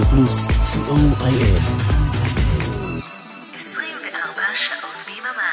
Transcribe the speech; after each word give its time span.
רדיו 0.00 0.10
פלוס, 0.10 0.46
co.il. 0.46 1.60
24 3.54 4.42
שעות 4.54 4.98
ביממה. 5.06 5.52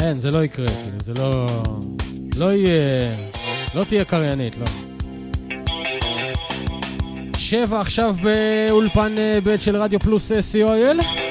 אין, 0.00 0.20
זה 0.20 0.30
לא 0.30 0.44
יקרה, 0.44 0.66
כאילו, 0.66 0.98
זה 1.04 1.12
לא... 1.18 1.46
לא 2.36 2.52
יהיה... 2.52 3.10
לא 3.74 3.84
תהיה 3.84 4.04
קריינית, 4.04 4.54
לא. 4.58 4.66
שבע 7.38 7.80
עכשיו 7.80 8.16
באולפן 8.22 9.14
אה, 9.18 9.38
ב' 9.44 9.60
של 9.60 9.76
רדיו 9.76 10.00
פלוס 10.00 10.32
אה, 10.32 10.38
co.il 10.38 11.21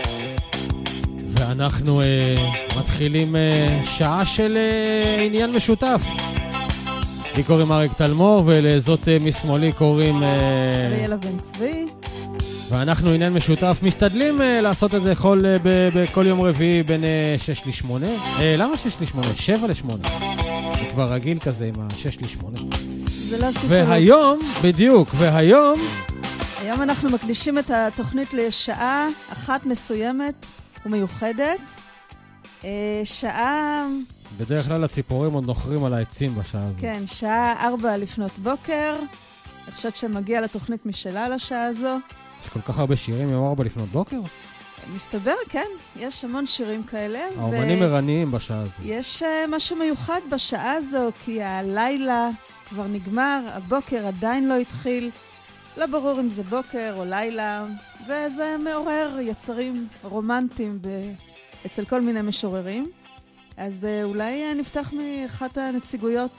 ואנחנו 1.52 2.02
אה, 2.02 2.36
מתחילים 2.78 3.36
אה, 3.36 3.82
שעה 3.84 4.26
של 4.26 4.58
אה, 4.58 5.22
עניין 5.22 5.52
משותף. 5.52 6.02
לי 7.36 7.44
קוראים 7.44 7.72
אריק 7.72 7.94
תלמור 7.94 8.44
ולזאת 8.46 9.08
אה, 9.08 9.20
משמאלי 9.20 9.72
קוראים... 9.72 10.24
אה, 10.24 10.38
אריאלה 10.92 11.18
בן 11.18 11.38
צבי. 11.38 11.88
ואנחנו 12.70 13.12
עניין 13.12 13.34
משותף, 13.34 13.80
משתדלים 13.84 14.42
uh, 14.42 14.44
לעשות 14.62 14.96
את 14.96 15.04
זה 15.04 15.16
כל, 15.16 15.40
uh, 15.40 15.44
ב- 15.64 15.90
בכל 15.96 16.28
יום 16.28 16.42
רביעי 16.42 16.84
בין 16.84 17.04
uh, 17.04 17.42
6 17.44 17.62
ל-8. 17.66 17.86
Uh, 17.92 18.42
למה 18.58 18.78
6 18.78 19.02
ל-8? 19.02 19.34
7 19.36 19.68
ל-8. 19.68 20.08
אני 20.76 20.90
כבר 20.90 21.14
רגיל 21.14 21.40
כזה 21.40 21.66
עם 21.66 21.82
ה-6 21.82 22.22
ל-8. 22.22 22.76
זה 23.08 23.38
לא 23.46 23.52
סיפור. 23.52 23.70
והיום, 23.70 24.40
בדיוק, 24.64 25.10
והיום, 25.18 25.80
היום 26.62 26.82
אנחנו 26.82 27.10
מקדישים 27.10 27.60
את 27.60 27.72
התוכנית 27.72 28.34
לשעה 28.34 29.08
אחת 29.34 29.66
מסוימת 29.66 30.46
ומיוחדת. 30.86 31.60
אה, 32.64 33.02
שעה, 33.04 33.86
בדרך 34.38 34.66
כלל 34.68 34.84
הציפורים 34.84 35.34
עוד 35.34 35.46
נוחרים 35.46 35.84
על 35.84 35.94
העצים 35.94 36.36
בשעה 36.36 36.64
הזאת. 36.66 36.80
כן, 36.80 37.04
שעה 37.08 37.68
ארבע 37.68 37.98
לפנות 37.98 38.32
בוקר. 38.38 38.96
אני 39.68 39.76
חושבת 39.76 39.96
שמגיע 39.96 40.42
לתוכנית 40.42 40.86
משלה 40.86 41.30
לשעה 41.30 41.66
הזו. 41.66 41.98
יש 42.44 42.50
כל 42.50 42.62
כך 42.62 42.80
הרבה 42.80 42.96
שירים 42.96 43.30
יום 43.30 43.48
4 43.48 43.64
לפנות 43.64 43.90
בוקר? 43.90 44.20
מסתבר, 44.96 45.34
כן, 45.50 45.68
יש 45.96 46.24
המון 46.24 46.48
שירים 46.48 46.84
כאלה. 46.84 47.20
האומנים 47.38 47.84
ערניים 47.84 48.32
בשעה 48.32 48.60
הזאת. 48.62 48.74
יש 48.84 49.24
uh, 49.24 49.26
משהו 49.50 49.76
מיוחד 49.76 50.20
בשעה 50.32 50.74
הזו, 50.74 51.10
כי 51.26 51.44
הלילה 51.44 52.30
כבר 52.70 52.88
נגמר, 52.88 53.40
הבוקר 53.54 54.08
עדיין 54.08 54.48
לא 54.48 54.58
התחיל. 54.58 55.12
לא 55.78 55.86
ברור 55.86 56.20
אם 56.20 56.30
זה 56.30 56.44
בוקר 56.44 56.94
או 56.98 57.06
לילה, 57.06 57.66
וזה 58.04 58.56
מעורר 58.64 59.18
יצרים 59.22 59.88
רומנטיים 60.04 60.80
ב... 60.82 60.88
אצל 61.66 61.86
כל 61.86 62.02
מיני 62.02 62.22
משוררים. 62.22 62.92
אז 63.58 63.84
uh, 63.84 64.04
אולי 64.06 64.52
uh, 64.52 64.60
נפתח 64.60 64.94
מאחת 64.94 65.58
הנציגויות 65.58 66.32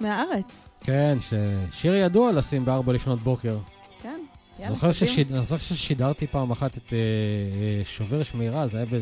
מהארץ. 0.00 0.64
כן, 0.84 1.18
ששיר 1.20 1.94
ידוע 1.94 2.32
לשים 2.32 2.64
ב-4 2.64 2.92
לפנות 2.92 3.20
בוקר. 3.20 3.56
כן, 4.02 4.20
יאללה, 4.58 4.74
זוכר. 4.74 4.92
ששיד- 4.92 5.32
זוכר 5.42 5.58
ששידרתי 5.58 6.26
פעם 6.26 6.50
אחת 6.50 6.76
את 6.76 6.92
אה, 6.92 6.98
אה, 6.98 7.84
שובר 7.84 8.22
שמירה, 8.22 8.66
זה 8.68 8.76
היה 8.76 8.86
ב... 8.86 8.94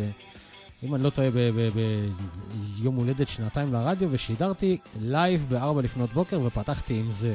אם 0.82 0.94
אני 0.94 1.02
לא 1.02 1.10
טועה, 1.10 1.30
ב- 1.30 1.34
ב- 1.56 1.70
ביום 2.80 2.96
הולדת 2.96 3.28
שנתיים 3.28 3.72
לרדיו, 3.72 4.08
ושידרתי 4.12 4.78
לייב 5.00 5.46
ב-4 5.48 5.82
לפנות 5.82 6.12
בוקר, 6.12 6.40
ופתחתי 6.44 6.94
עם 6.94 7.12
זה. 7.12 7.34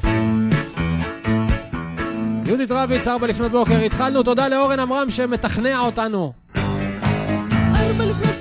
יהודית 2.51 2.71
רביץ, 2.71 3.07
4 3.07 3.27
לפנות 3.27 3.51
בוקר, 3.51 3.77
התחלנו, 3.77 4.23
תודה 4.23 4.47
לאורן 4.47 4.79
עמרם 4.79 5.09
שמתכנע 5.09 5.79
אותנו. 5.79 6.33
ארבע 7.75 8.05
לפנות 8.05 8.40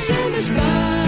chamas, 0.00 0.48
pai. 0.50 0.99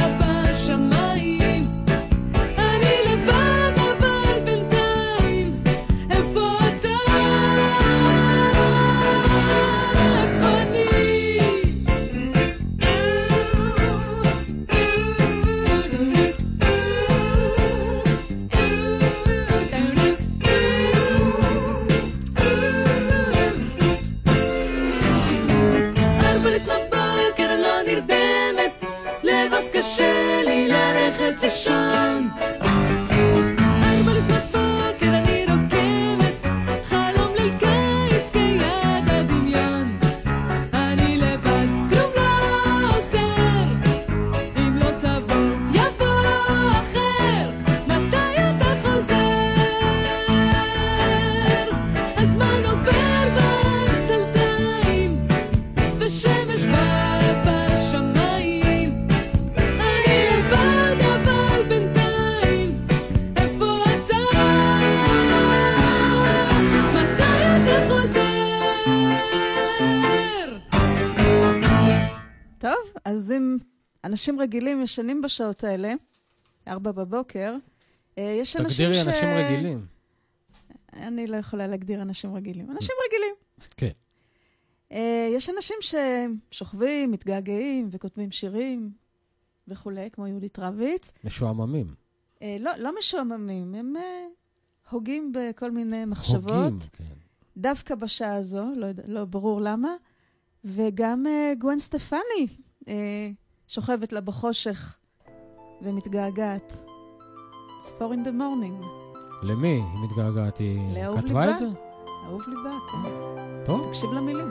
אנשים 74.13 74.41
רגילים 74.41 74.83
ישנים 74.83 75.23
בשעות 75.23 75.65
האלה, 75.65 75.95
ארבע 76.69 76.93
בבוקר. 76.93 77.55
אה, 78.19 78.37
יש 78.41 78.57
אנשים 78.57 78.95
ש... 78.95 78.97
תגדירי 78.99 79.03
אנשים 79.03 79.29
רגילים. 79.29 79.87
אני 80.93 81.27
לא 81.27 81.37
יכולה 81.37 81.67
להגדיר 81.67 82.03
אנשים 82.03 82.35
רגילים. 82.35 82.69
Mm. 82.69 82.73
אנשים 82.73 82.95
רגילים. 83.07 83.35
כן. 83.77 83.91
אה, 84.93 85.29
יש 85.33 85.51
אנשים 85.51 85.77
ששוכבים, 85.81 87.11
מתגעגעים 87.11 87.89
וכותבים 87.91 88.31
שירים 88.31 88.91
וכולי, 89.69 90.11
כמו 90.13 90.27
יהודית 90.27 90.59
רביץ. 90.59 91.13
משועממים. 91.25 91.87
אה, 92.43 92.57
לא, 92.61 92.71
לא 92.79 92.99
משועממים, 92.99 93.75
הם 93.75 93.95
הוגים 94.91 95.33
בכל 95.35 95.71
מיני 95.71 96.05
מחשבות. 96.05 96.51
הוגים, 96.51 96.79
כן. 96.93 97.05
דווקא 97.57 97.95
בשעה 97.95 98.35
הזו, 98.35 98.65
לא, 98.77 98.87
לא 99.07 99.25
ברור 99.25 99.61
למה. 99.61 99.95
וגם 100.65 101.27
גואן 101.59 101.79
סטפני, 101.79 102.47
שוכבת 103.75 104.13
לה 104.13 104.21
בחושך 104.21 104.95
ומתגעגעת. 105.83 106.73
It's 107.81 107.85
four 107.85 108.13
in 108.13 108.27
the 108.27 108.31
morning. 108.31 108.87
למי 109.43 109.69
היא 109.69 110.05
מתגעגעת? 110.05 110.59
היא 110.59 111.05
כתבה 111.17 111.51
את 111.51 111.59
זה? 111.59 111.67
לאהוב 112.25 112.43
ליבה, 112.49 112.79
כן. 112.93 113.09
טוב. 113.65 113.89
תקשיב 113.89 114.13
למילים. 114.13 114.49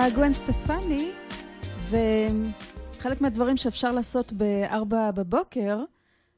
הייתה 0.00 0.16
גוון 0.16 0.32
סטפני, 0.32 1.10
וחלק 1.90 3.20
מהדברים 3.20 3.56
שאפשר 3.56 3.92
לעשות 3.92 4.32
בארבע 4.32 5.10
בבוקר, 5.10 5.78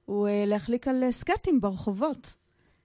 הוא 0.05 0.29
אה, 0.29 0.45
להחליק 0.47 0.89
על 0.89 1.03
אה, 1.05 1.13
סקטים 1.13 1.61
ברחובות. 1.61 2.35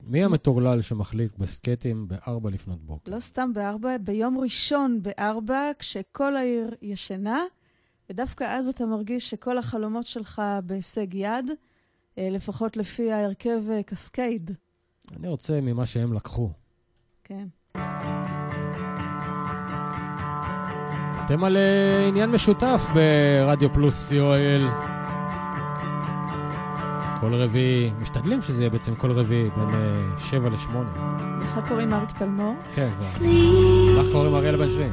מי 0.03 0.23
המטורלל 0.23 0.81
שמחליק 0.81 1.37
בסקטים 1.37 2.07
בארבע 2.07 2.49
לפנות 2.49 2.79
בוקר? 2.81 3.11
לא 3.11 3.19
סתם 3.19 3.53
בארבע, 3.53 3.97
ביום 3.97 4.37
ראשון 4.37 5.01
בארבע, 5.01 5.71
כשכל 5.79 6.35
העיר 6.35 6.75
ישנה, 6.81 7.43
ודווקא 8.09 8.43
אז 8.43 8.67
אתה 8.67 8.85
מרגיש 8.85 9.29
שכל 9.29 9.57
החלומות 9.57 10.05
שלך 10.05 10.41
בהישג 10.63 11.13
יד, 11.13 11.51
אה, 12.17 12.29
לפחות 12.31 12.77
לפי 12.77 13.11
ההרכב 13.11 13.63
קסקייד. 13.85 14.51
אני 15.15 15.27
רוצה 15.27 15.61
ממה 15.61 15.85
שהם 15.85 16.13
לקחו. 16.13 16.49
כן. 17.23 17.47
Okay. 17.77 18.36
אתם 21.27 21.43
על 21.43 21.57
אה, 21.57 22.07
עניין 22.07 22.31
משותף 22.31 22.87
ברדיו 22.93 23.73
פלוס 23.73 24.11
co.il. 24.11 24.87
כל 27.19 27.33
רביעי, 27.33 27.91
משתדלים 28.01 28.41
שזה 28.41 28.61
יהיה 28.61 28.69
בעצם 28.69 28.95
כל 28.95 29.11
רביעי 29.11 29.49
בין 29.57 29.69
אה, 29.75 30.17
שבע 30.17 30.49
לשמונה. 30.49 30.89
לך 31.41 31.59
קוראים 31.67 31.93
אריק 31.93 32.11
תלמור? 32.11 32.55
כן, 32.73 32.89
ו- 33.19 33.99
לך 33.99 34.05
קוראים 34.11 34.35
אריאל 34.35 34.55
בן 34.55 34.69
צבי. 34.69 34.83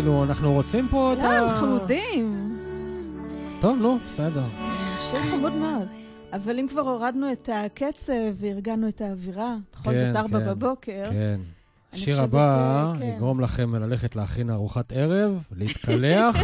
כאילו, 0.00 0.24
אנחנו 0.24 0.52
רוצים 0.52 0.88
פה 0.88 1.12
את 1.12 1.18
לא, 1.18 1.24
ה... 1.24 1.38
הם 1.38 1.48
חמודים. 1.48 2.58
טוב, 3.60 3.78
נו, 3.78 3.98
בסדר. 4.06 4.44
שיר 5.00 5.20
חמוד 5.22 5.52
מאוד. 5.52 5.88
אבל 6.32 6.58
אם 6.58 6.66
כבר 6.68 6.80
הורדנו 6.80 7.32
את 7.32 7.48
הקצב 7.52 8.12
וארגנו 8.34 8.88
את 8.88 9.00
האווירה, 9.00 9.56
בכל 9.72 9.96
זאת 9.96 10.16
ארבע 10.16 10.38
בבוקר, 10.38 11.04
כן. 11.10 11.40
השיר 11.92 12.22
הבא 12.22 12.54
אה, 12.54 12.92
כן. 12.98 13.02
יגרום 13.02 13.40
לכם 13.40 13.74
ללכת 13.74 14.16
להכין 14.16 14.50
ארוחת 14.50 14.92
ערב, 14.92 15.42
להתקלח 15.52 16.36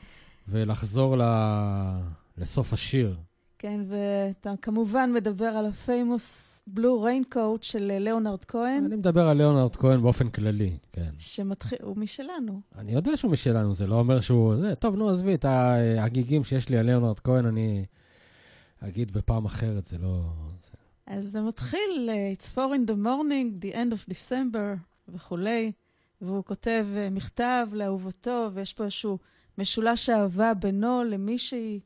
ולחזור 0.48 1.16
לסוף 2.38 2.72
השיר. 2.72 3.16
כן, 3.58 3.80
ואתה 3.88 4.54
כמובן 4.62 5.10
מדבר 5.14 5.46
על 5.46 5.66
הפיימוס 5.66 6.53
בלו 6.66 7.02
ריינקוט 7.02 7.62
של 7.62 7.90
אה, 7.90 7.98
ליאונרד 7.98 8.44
כהן, 8.44 8.84
אני 8.84 8.96
מדבר 8.96 9.28
על 9.28 9.36
ליאונרד 9.36 9.76
כהן 9.76 10.02
באופן 10.02 10.28
כללי, 10.28 10.78
כן. 10.92 11.10
שמתחיל, 11.18 11.78
הוא 11.82 11.96
משלנו. 11.96 12.60
אני 12.78 12.92
יודע 12.92 13.16
שהוא 13.16 13.30
משלנו, 13.30 13.74
זה 13.74 13.86
לא 13.86 13.94
אומר 13.94 14.20
שהוא... 14.20 14.56
זה, 14.56 14.74
טוב, 14.74 14.96
נו, 14.96 15.08
עזבי 15.08 15.34
את 15.34 15.44
ההגיגים 15.44 16.44
שיש 16.44 16.68
לי 16.68 16.78
על 16.78 16.86
ליאונרד 16.86 17.18
כהן, 17.18 17.46
אני 17.46 17.84
אגיד 18.80 19.10
בפעם 19.10 19.44
אחרת, 19.44 19.84
זה 19.84 19.98
לא... 19.98 20.20
זה... 20.60 20.70
אז 21.06 21.26
זה 21.32 21.40
מתחיל, 21.40 22.10
אה, 22.12 22.32
It's 22.38 22.54
four 22.54 22.74
in 22.74 22.90
the 22.90 23.06
morning, 23.06 23.64
the 23.64 23.74
end 23.74 23.92
of 23.92 24.10
December 24.10 24.78
וכולי, 25.08 25.72
והוא 26.20 26.44
כותב 26.44 26.86
אה, 26.96 27.10
מכתב 27.10 27.66
לאהובתו, 27.72 28.50
ויש 28.54 28.72
פה 28.72 28.84
איזשהו 28.84 29.18
משולש 29.58 30.10
אהבה 30.10 30.54
בינו 30.54 31.04
למישהי 31.04 31.80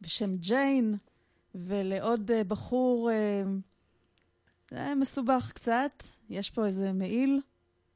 בשם 0.00 0.34
ג'יין, 0.34 0.94
ולעוד 1.54 2.30
אה, 2.30 2.44
בחור, 2.44 3.10
אה, 3.10 3.42
זה 4.70 4.92
מסובך 5.00 5.50
קצת, 5.54 5.90
יש 6.30 6.50
פה 6.50 6.66
איזה 6.66 6.92
מעיל 6.92 7.40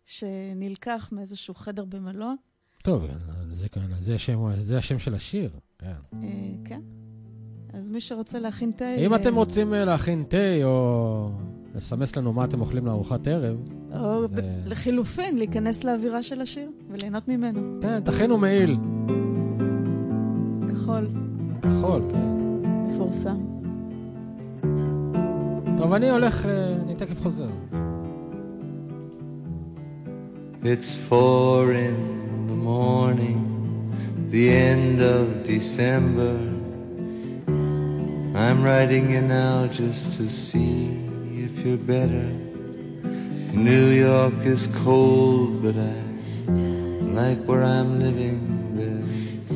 שנלקח 0.05 1.09
מאיזשהו 1.13 1.55
חדר 1.55 1.85
במלון. 1.85 2.37
טוב, 2.83 3.07
זה, 3.51 3.69
כאן, 3.69 3.83
זה, 3.99 4.15
השם, 4.15 4.39
זה 4.57 4.79
השם 4.79 4.99
של 4.99 5.15
השיר, 5.15 5.51
כן. 5.79 5.87
אה, 6.23 6.29
כן. 6.65 6.81
אז 7.73 7.89
מי 7.89 8.01
שרוצה 8.01 8.39
להכין 8.39 8.73
תה... 8.77 8.95
אם 8.97 9.13
אה, 9.13 9.19
אתם 9.21 9.35
רוצים 9.35 9.75
אה, 9.75 9.85
להכין 9.85 10.25
תה 10.29 10.37
או 10.65 11.31
לסמס 11.75 12.17
לנו 12.17 12.33
מה 12.33 12.45
אתם 12.45 12.61
אוכלים 12.61 12.87
לארוחת 12.87 13.27
ערב, 13.27 13.57
או 14.01 14.29
זה- 14.29 14.43
ב- 14.43 14.69
לחילופין, 14.69 15.39
להיכנס 15.39 15.85
לאווירה 15.85 16.23
של 16.23 16.41
השיר 16.41 16.71
וליהנות 16.91 17.29
ממנו. 17.29 17.81
תן, 17.81 18.01
תכינו 18.05 18.39
מעיל. 18.39 18.77
כחול, 20.71 21.09
כחול, 21.63 22.03
כן. 22.13 22.29
מפורסם. 22.89 23.52
טוב, 25.82 25.94
אני 25.94 26.10
הולך, 26.10 26.46
אה, 26.46 26.74
אני 26.86 26.96
תכף 26.96 27.22
חוזר. 27.24 27.50
It's 30.64 30.92
four 31.10 31.72
in 31.72 31.98
the 32.52 32.60
morning, 32.74 33.42
the 34.32 34.50
end 34.50 35.00
of 35.02 35.26
December. 35.44 36.36
I'm 38.36 38.64
writing 38.64 39.10
you 39.10 39.22
now 39.22 39.68
just 39.68 40.18
to 40.18 40.30
see 40.30 40.76
if 41.46 41.54
you're 41.64 41.86
better. 41.96 42.28
New 43.54 43.88
York 44.08 44.40
is 44.46 44.68
cold, 44.84 45.64
but 45.64 45.76
I 45.76 45.98
like 47.20 47.40
where 47.50 47.64
I'm 47.64 48.00
living. 48.00 48.40
There's 48.78 49.50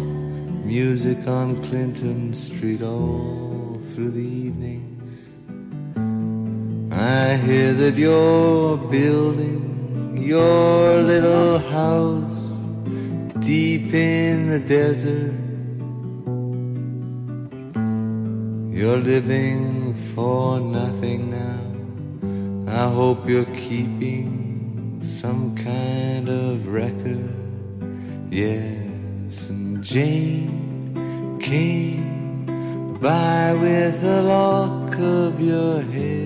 music 0.65 1.27
on 1.27 1.61
Clinton 1.67 2.33
Street 2.33 2.81
all 2.81 3.79
through 3.89 4.11
the 4.11 4.27
evening. 4.45 4.94
I 6.96 7.36
hear 7.36 7.74
that 7.74 7.94
you're 7.96 8.78
building 8.78 10.16
your 10.16 11.02
little 11.02 11.58
house 11.58 12.38
deep 13.44 13.92
in 13.92 14.48
the 14.48 14.58
desert. 14.58 15.34
You're 18.74 18.96
living 18.96 19.94
for 20.14 20.58
nothing 20.58 21.30
now. 21.32 21.60
I 22.72 22.88
hope 22.88 23.28
you're 23.28 23.54
keeping 23.54 24.98
some 25.02 25.54
kind 25.54 26.30
of 26.30 26.66
record. 26.66 27.28
Yes, 28.30 29.50
and 29.50 29.84
Jane 29.84 31.36
came 31.40 32.96
by 33.02 33.52
with 33.52 34.02
a 34.02 34.22
lock 34.22 34.98
of 34.98 35.38
your 35.38 35.82
hair. 35.82 36.25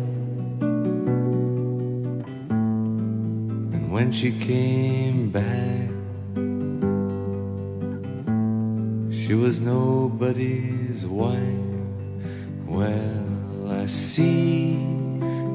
When 4.01 4.11
she 4.11 4.31
came 4.31 5.29
back, 5.29 5.89
she 9.13 9.35
was 9.35 9.59
nobody's 9.59 11.05
wife. 11.05 11.37
Well, 12.65 13.71
I 13.71 13.85
see 13.85 14.71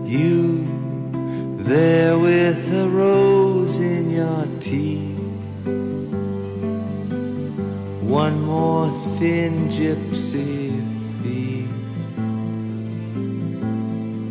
you 0.05 0.65
there 1.59 2.17
with 2.17 2.73
a 2.73 2.89
rose 2.89 3.81
in 3.81 4.11
your 4.11 4.47
teeth. 4.61 5.19
One 8.01 8.41
more 8.43 8.89
thin 9.19 9.69
gypsy 9.71 10.71
thief. 11.21 11.69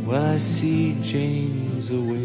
Well, 0.08 0.26
I 0.36 0.38
see 0.38 0.96
Jane's 1.02 1.92
away. 1.92 2.25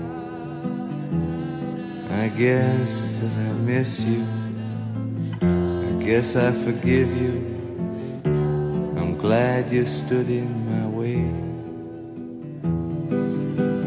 I 2.31 2.37
guess 2.37 2.93
that 3.19 3.35
I 3.49 3.51
miss 3.67 3.91
you. 4.09 4.23
I 5.41 5.93
guess 6.05 6.35
I 6.37 6.51
forgive 6.65 7.09
you. 7.23 7.33
I'm 8.99 9.17
glad 9.17 9.69
you 9.71 9.85
stood 9.85 10.29
in 10.29 10.49
my 10.71 10.85
way. 10.97 11.21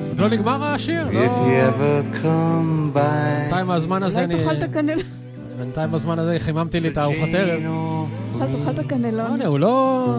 עוד 0.09 0.21
לא 0.21 0.29
נגמר 0.29 0.65
השיר? 0.65 1.09
If 1.09 1.15
לא... 1.15 1.21
you 1.21 1.75
ever 1.75 2.17
come 2.23 2.97
by, 2.97 2.99
בינתיים 3.41 3.71
הזמן 3.71 4.03
הזה 4.03 4.25
אולי 4.25 4.35
אני... 4.35 4.45
תאכל 4.45 4.57
את 4.57 4.63
הקנלון. 4.63 5.05
בינתיים 5.59 5.91
בזמן 5.91 6.19
הזה 6.19 6.37
חיממתי 6.39 6.81
לי 6.81 6.89
את 6.89 6.97
הארוחת 6.97 7.29
ערב. 7.35 7.63
תאכל 8.39 8.53
תאכל 8.59 8.71
את 8.71 8.79
הקנלון. 8.79 9.31
הנה, 9.31 9.47
הוא 9.47 9.59
לא... 9.59 10.17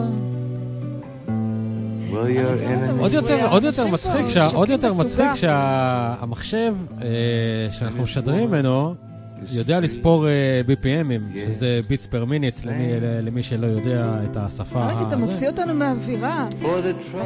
enemy. 2.16 3.02
עוד 3.50 3.64
יותר, 3.64 3.88
מצחיק, 3.88 4.26
עוד 4.54 4.70
יותר. 4.70 4.94
מצחיק 4.94 5.36
שהמחשב 5.36 6.76
אה, 7.02 7.08
שאנחנו 7.72 8.04
משדרים 8.04 8.48
ממנו 8.50 8.96
יודע 9.52 9.80
לספור 9.80 10.28
אה, 10.28 10.62
BPMים, 10.68 11.38
שזה 11.46 11.80
ביטס 11.88 12.06
פר 12.06 12.26
מיניץ, 12.26 12.62
למי 13.24 13.44
שלא 13.44 13.68
יודע 13.68 14.18
את 14.32 14.38
השפה. 14.38 15.08
אתה. 15.08 15.18
מוציא 15.18 15.48
אותנו 15.48 15.74
מהאווירה. 15.74 16.48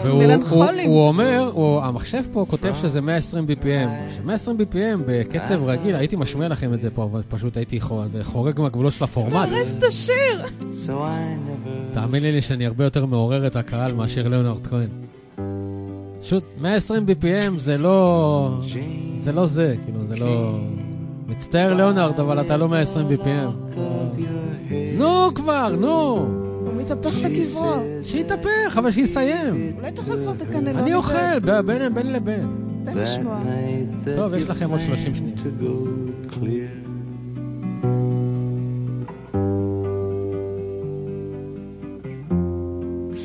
מלנכולים. 0.05 0.89
הוא, 0.89 1.07
אומר, 1.07 1.51
הוא, 1.53 1.81
המחשב 1.81 2.23
פה 2.31 2.45
כותב 2.49 2.73
שזה 2.81 3.01
120 3.01 3.45
BPM. 3.47 4.13
ש-120 4.15 4.49
BPM 4.61 4.99
בקצב 5.05 5.69
רגיל, 5.69 5.95
הייתי 5.95 6.15
משמיע 6.15 6.47
לכם 6.47 6.73
את 6.73 6.81
זה 6.81 6.89
פה, 6.91 7.03
אבל 7.03 7.21
פשוט 7.29 7.57
הייתי 7.57 7.79
חורג 8.21 8.61
מהגבולות 8.61 8.93
של 8.93 9.03
הפורמט. 9.03 9.49
הרס 9.51 9.73
את 9.77 9.83
השיר! 9.83 10.45
תאמין 11.93 12.23
לי 12.23 12.41
שאני 12.41 12.65
הרבה 12.65 12.83
יותר 12.83 13.05
מעורר 13.05 13.47
את 13.47 13.55
הקהל 13.55 13.93
מאשר 13.93 14.27
ליאונרד 14.27 14.67
כהן. 14.67 14.87
פשוט 16.21 16.43
120 16.61 17.05
BPM 17.05 17.59
זה 17.59 17.77
לא... 17.77 18.59
זה 19.17 19.31
לא 19.31 19.45
זה, 19.45 19.75
כאילו, 19.85 20.05
זה 20.05 20.15
לא... 20.15 20.59
מצטער 21.27 21.73
ליאונרד, 21.73 22.19
אבל 22.19 22.41
אתה 22.41 22.57
לא 22.57 22.69
120 22.69 23.07
BPM. 23.07 23.79
נו 24.97 25.33
כבר, 25.35 25.75
נו! 25.79 26.25
הוא 26.65 26.73
מתהפך 26.77 27.15
בקברו. 27.25 27.73
שיתהפך, 28.03 28.77
אבל 28.77 28.91
שיסיים. 28.91 29.73
אולי 29.77 29.91
תאכל 29.91 30.23
כבר 30.23 30.31
את 30.31 30.41
הקנלון. 30.41 30.77
אני. 30.77 30.93
אוכל, 30.93 31.39
בין 31.65 31.93
בין 31.93 32.13
לבין. 32.13 32.47
תן 32.85 32.97
לשמוע. 32.97 33.43
טוב, 34.15 34.33
יש 34.33 34.49
לכם 34.49 34.69
עוד 34.69 34.79
30 34.79 35.13
planned 35.13 35.17
שניות. 35.17 35.39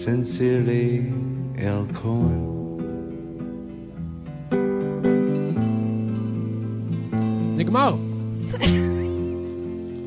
Sincerely, 0.04 0.88
El 1.56 1.96
Cohen. 1.96 2.44
נגמר. 7.56 7.96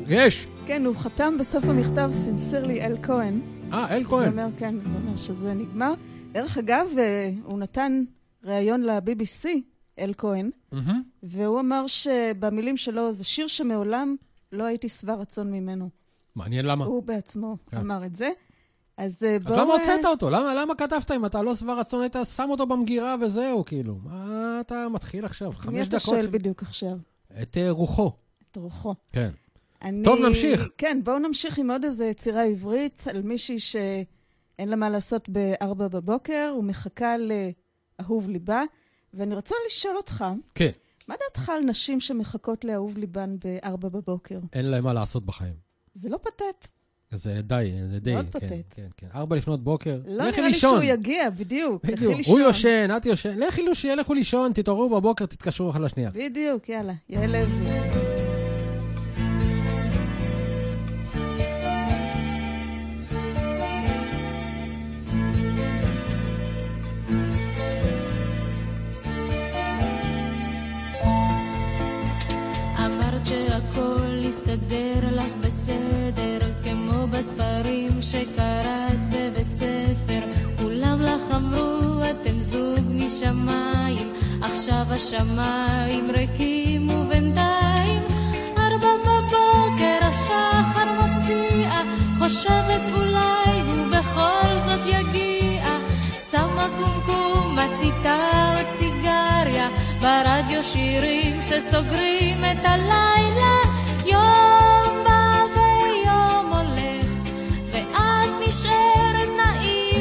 יש. 0.08 0.46
כן, 0.66 0.84
הוא 0.86 0.96
חתם 0.96 1.34
בסוף 1.38 1.64
המכתב, 1.64 2.10
סינסירלי 2.12 2.80
אל 2.80 2.96
כהן. 3.02 3.40
אה, 3.72 3.96
אל 3.96 4.02
זה 4.02 4.08
כהן. 4.08 4.28
אומר, 4.28 4.48
כן, 4.58 4.74
זה 4.78 4.88
אומר 4.88 5.16
שזה 5.16 5.54
נגמר. 5.54 5.94
דרך 6.32 6.58
אגב, 6.58 6.86
אה, 6.98 7.30
הוא 7.44 7.58
נתן 7.58 8.02
ראיון 8.44 8.82
ל-BBC, 8.82 9.48
אל 9.98 10.12
כהן. 10.18 10.50
והוא 11.22 11.60
אמר 11.60 11.86
שבמילים 11.86 12.76
שלו, 12.76 13.12
זה 13.12 13.24
שיר 13.24 13.46
שמעולם 13.46 14.16
לא 14.52 14.64
הייתי 14.64 14.88
שבע 14.88 15.14
רצון 15.14 15.52
ממנו. 15.52 15.88
מעניין 16.36 16.64
למה. 16.64 16.84
הוא 16.84 17.02
בעצמו 17.02 17.56
כן. 17.70 17.76
אמר 17.76 18.04
את 18.04 18.16
זה. 18.16 18.30
אז 18.98 19.22
אה, 19.22 19.36
אז 19.36 19.42
בואו... 19.42 19.58
למה 19.58 19.74
אה, 19.74 19.78
הוצאת 19.80 20.04
אותו? 20.04 20.30
למה, 20.30 20.54
למה 20.54 20.74
כתבת 20.74 21.10
אם 21.10 21.26
אתה 21.26 21.42
לא 21.42 21.54
שבע 21.56 21.74
רצון, 21.74 22.00
היית 22.00 22.16
שם 22.36 22.46
אותו 22.50 22.66
במגירה 22.66 23.16
וזהו, 23.20 23.64
כאילו. 23.64 23.98
מה 24.04 24.58
אתה 24.60 24.86
מתחיל 24.88 25.24
עכשיו? 25.24 25.48
מי 25.50 25.54
חמש 25.56 25.88
אתה 25.88 25.96
דקות. 25.96 26.00
שואל 26.00 26.22
של- 26.22 26.30
בדיוק 26.30 26.62
עכשיו? 26.62 26.96
את 27.42 27.56
אה, 27.56 27.70
רוחו. 27.70 28.12
את 28.50 28.56
רוחו. 28.56 28.94
כן. 29.12 29.30
אני... 29.82 30.04
טוב, 30.04 30.18
נמשיך. 30.20 30.68
כן, 30.78 31.00
בואו 31.04 31.18
נמשיך 31.18 31.58
עם 31.58 31.70
עוד 31.70 31.84
איזו 31.84 32.04
יצירה 32.04 32.42
עברית 32.44 33.02
על 33.06 33.22
מישהי 33.22 33.60
שאין 33.60 33.88
לה 34.68 34.76
מה 34.76 34.90
לעשות 34.90 35.28
בארבע 35.28 35.88
בבוקר, 35.88 36.54
ומחכה 36.58 37.14
לאהוב 37.18 38.28
ליבה. 38.28 38.62
ואני 39.14 39.34
רוצה 39.34 39.54
לשאול 39.66 39.96
אותך, 39.96 40.24
כן. 40.54 40.70
מה 41.08 41.14
דעתך 41.24 41.48
על 41.48 41.60
נשים 41.60 42.00
שמחכות 42.00 42.64
לאהוב 42.64 42.98
ליבן 42.98 43.36
בארבע 43.44 43.88
בבוקר? 43.88 44.38
אין 44.52 44.66
להם 44.70 44.84
מה 44.84 44.92
לעשות 44.92 45.26
בחיים. 45.26 45.54
זה 45.94 46.08
לא 46.08 46.16
פתט. 46.22 46.68
זה 47.10 47.40
די, 47.42 47.70
זה 47.92 48.00
די. 48.00 48.14
מאוד 48.14 48.26
כן, 48.32 48.38
פתט. 48.40 48.52
כן, 48.70 48.86
כן. 48.96 49.06
ארבע 49.14 49.36
לפנות 49.36 49.64
בוקר, 49.64 49.98
לא 50.06 50.24
לכי 50.24 50.30
נראה 50.36 50.40
לי 50.48 50.52
לישון. 50.52 50.70
שהוא 50.70 50.92
יגיע, 50.92 51.30
בדיוק. 51.30 51.84
לכי 51.84 51.96
בדיוק. 51.96 52.16
לישון. 52.16 52.34
הוא 52.34 52.46
יושן, 52.46 52.88
את 52.96 53.06
יושן. 53.06 53.38
לכי 53.38 53.62
לישון, 54.14 54.52
תתעוררו 54.52 55.00
בבוקר, 55.00 55.26
תתקשרו 55.26 55.70
אחד 55.70 55.80
לשנייה. 55.80 56.10
בדיוק, 56.10 56.68
יאללה. 56.68 56.92
יעל 57.08 57.32
לוי. 57.32 57.97
שקראת 78.10 79.00
בבית 79.12 79.50
ספר. 79.50 80.20
כולם 80.62 81.02
לך 81.02 81.34
אמרו, 81.36 82.02
אתם 82.10 82.40
זוג 82.40 82.84
משמיים, 82.90 84.12
עכשיו 84.42 84.84
השמיים 84.90 86.10
ריקים 86.10 86.88
ובינתיים. 86.88 88.02
ארבע 88.56 88.88
בבוקר 89.04 89.98
השחר 90.02 90.84
מפציע, 91.02 91.70
חושבת 92.18 92.82
אולי 92.94 93.60
הוא 93.66 93.86
בכל 93.98 94.48
זאת 94.66 94.80
יגיע. 94.86 95.64
שמה 96.30 96.68
קומקום, 96.78 97.58
מציתה 97.58 98.52
עוד 98.56 98.68
סיגריה, 98.70 99.68
ברדיו 100.00 100.64
שירים 100.64 101.42
שסוגרים 101.42 102.44
את 102.44 102.64
הלילה. 102.64 103.77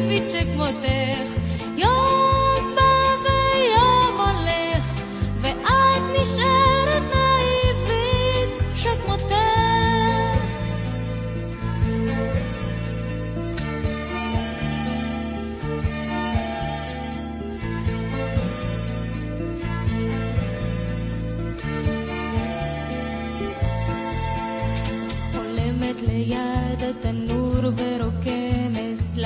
נאיבית 0.08 0.28
שכמותך. 0.28 1.32
יום 1.78 2.76
בא 2.76 2.82
ויום 3.24 4.22
הולך, 4.22 5.02
ואת 5.41 6.02
נשארת 6.13 6.67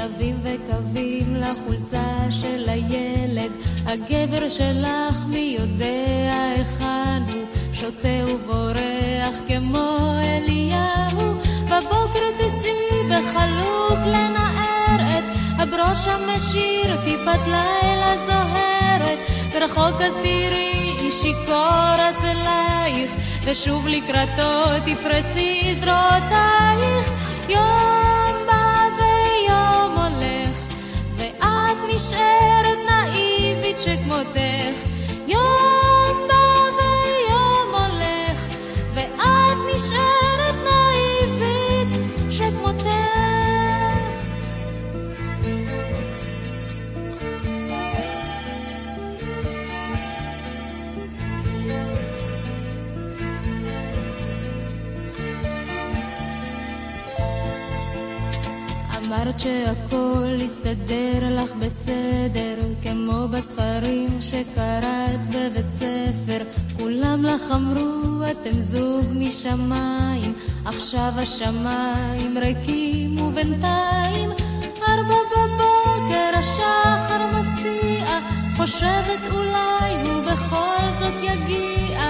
צלבים 0.02 0.40
וקווים 0.44 1.36
לחולצה 1.36 2.06
של 2.30 2.70
הילד. 2.70 3.52
הגבר 3.86 4.50
שלך 4.50 5.16
מי 5.28 5.58
יודע 5.60 6.34
היכן 6.56 7.24
הוא? 7.34 7.46
שותה 7.74 8.34
ובורח 8.34 9.36
כמו 9.48 10.16
אליהו. 10.24 11.34
בבוקר 11.66 12.28
תצאי 12.38 13.10
בחלוק 13.10 14.00
לנער 14.06 15.18
את 15.18 15.24
הברוש 15.60 16.08
המשיר 16.08 16.98
טיפת 17.04 17.48
לילה 17.48 18.18
זוהרת. 18.26 19.20
ורחוק 19.54 20.02
אז 20.02 20.14
תראי 20.16 20.96
איש 21.00 21.16
שיכור 21.16 21.96
אצלייך 22.10 23.12
ושוב 23.44 23.88
לקראתו 23.88 24.80
תפרסי 24.86 25.76
זרועותייך. 25.80 27.12
יום 27.50 28.11
נשארת 32.02 32.78
נאיבית 32.90 33.80
שכמותך. 33.80 34.78
יום 35.28 36.28
בא 36.28 36.70
ויום 36.78 37.76
הולך 37.76 38.40
ואת 38.94 39.58
נשארת 39.76 40.11
שהכל 59.42 60.36
יסתדר 60.42 61.20
לך 61.30 61.52
בסדר, 61.60 62.56
כמו 62.84 63.28
בספרים 63.28 64.22
שקראת 64.22 65.22
בבית 65.30 65.70
ספר. 65.70 66.44
כולם 66.80 67.26
לך 67.26 67.42
אמרו, 67.56 68.24
אתם 68.32 68.60
זוג 68.60 69.06
משמיים, 69.16 70.34
עכשיו 70.66 71.12
השמיים 71.18 72.38
ריקים 72.38 73.22
ובינתיים. 73.22 74.30
ארבע 74.88 75.16
בבוקר 75.32 76.38
השחר 76.38 77.22
מפציע, 77.40 78.20
חושבת 78.58 79.32
אולי 79.32 79.92
הוא 80.06 80.24
בכל 80.24 80.86
זאת 81.00 81.24
יגיע. 81.24 82.02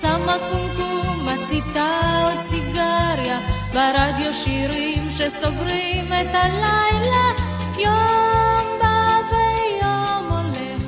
שמה 0.00 0.36
קומקום, 0.50 1.11
מציתה 1.34 2.22
עוד 2.24 2.38
סיגריה, 2.42 3.38
ברדיו 3.74 4.32
שירים 4.32 5.10
שסוגרים 5.10 6.06
את 6.06 6.34
הלילה. 6.34 7.32
יום 7.78 8.78
בא 8.80 9.18
ויום 9.30 10.30
הולך, 10.30 10.82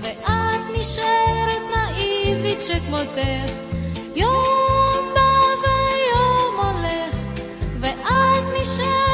ואת 0.00 0.60
נשארת 0.78 1.62
נאיבית 1.76 2.62
שכמותך. 2.62 3.52
יום 4.14 5.14
בא 5.14 5.30
ויום 5.62 6.66
הולך, 6.66 7.14
ואת 7.80 8.44
נשארת 8.60 9.13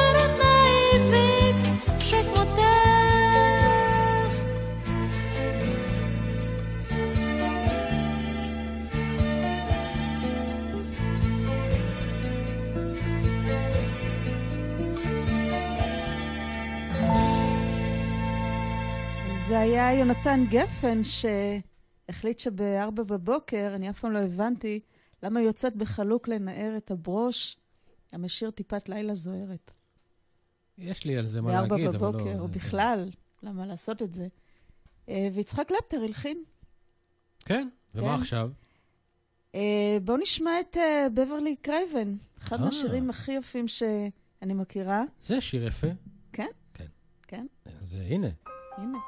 זה 19.50 19.58
היה 19.58 19.92
יונתן 19.92 20.44
גפן 20.50 21.00
שהחליט 21.04 22.38
שבארבע 22.38 23.02
בבוקר, 23.02 23.72
אני 23.74 23.90
אף 23.90 23.98
פעם 23.98 24.12
לא 24.12 24.18
הבנתי 24.18 24.80
למה 25.22 25.40
יוצאת 25.40 25.76
בחלוק 25.76 26.28
לנער 26.28 26.76
את 26.76 26.90
הברוש 26.90 27.56
המשאיר 28.12 28.50
טיפת 28.50 28.88
לילה 28.88 29.14
זוהרת. 29.14 29.70
יש 30.78 31.04
לי 31.04 31.16
על 31.16 31.26
זה 31.26 31.40
מה 31.40 31.50
בארבע 31.50 31.76
להגיד, 31.76 31.86
אבל 31.86 32.06
לא... 32.06 32.12
בבוקר, 32.12 32.40
או 32.40 32.48
בכלל, 32.48 33.10
למה 33.42 33.66
לעשות 33.66 34.02
את 34.02 34.12
זה? 34.12 34.28
אה, 35.08 35.28
ויצחק 35.32 35.68
קלפטר 35.68 36.02
הלחין. 36.02 36.44
כן, 37.44 37.68
ומה 37.94 38.16
כן. 38.16 38.22
עכשיו? 38.22 38.50
אה, 39.54 39.98
בואו 40.04 40.16
נשמע 40.16 40.50
את 40.60 40.76
אה, 40.76 41.06
בברלי 41.14 41.56
קרייבן, 41.56 42.14
אחד 42.38 42.60
אה. 42.60 42.64
מהשירים 42.64 43.10
הכי 43.10 43.32
יפים 43.32 43.68
שאני 43.68 44.54
מכירה. 44.54 45.04
זה 45.20 45.40
שיר 45.40 45.66
יפה. 45.66 45.88
כן? 46.32 46.48
כן. 46.74 46.86
כן, 47.22 47.46
אז 47.82 47.94
אה, 47.94 48.06
הנה. 48.14 48.28
הנה. 48.76 48.98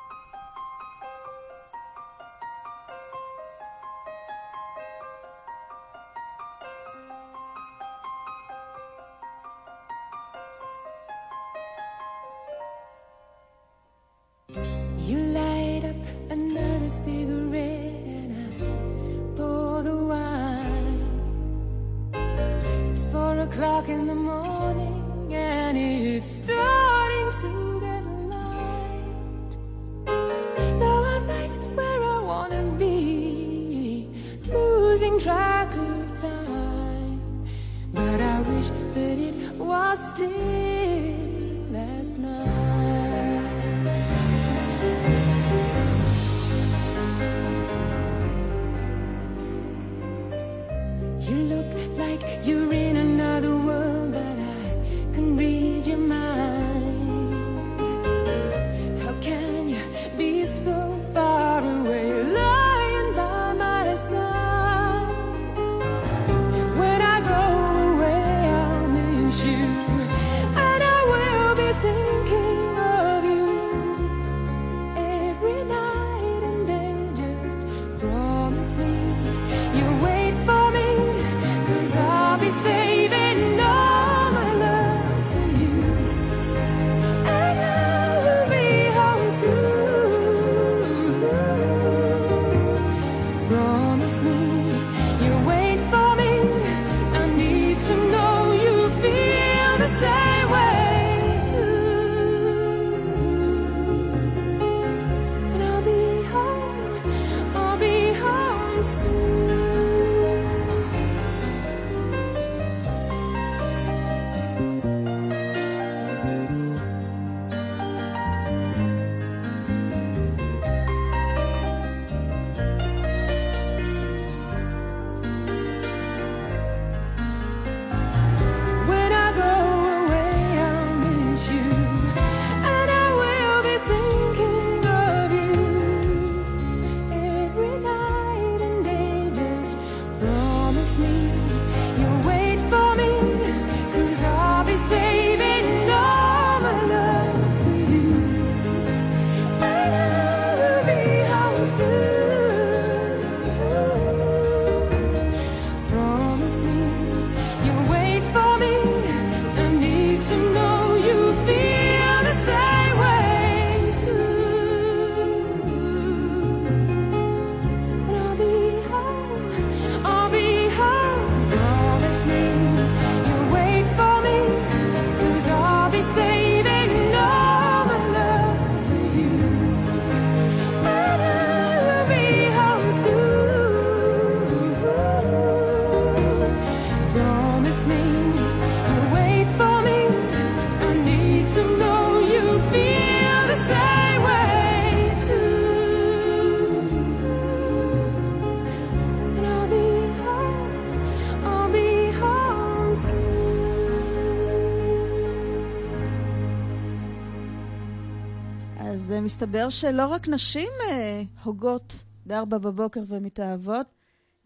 מסתבר 209.22 209.68
שלא 209.68 210.06
רק 210.06 210.28
נשים 210.28 210.68
אה, 210.88 211.22
הוגות 211.44 212.04
בארבע 212.26 212.58
בבוקר 212.58 213.00
ומתאהבות, 213.06 213.86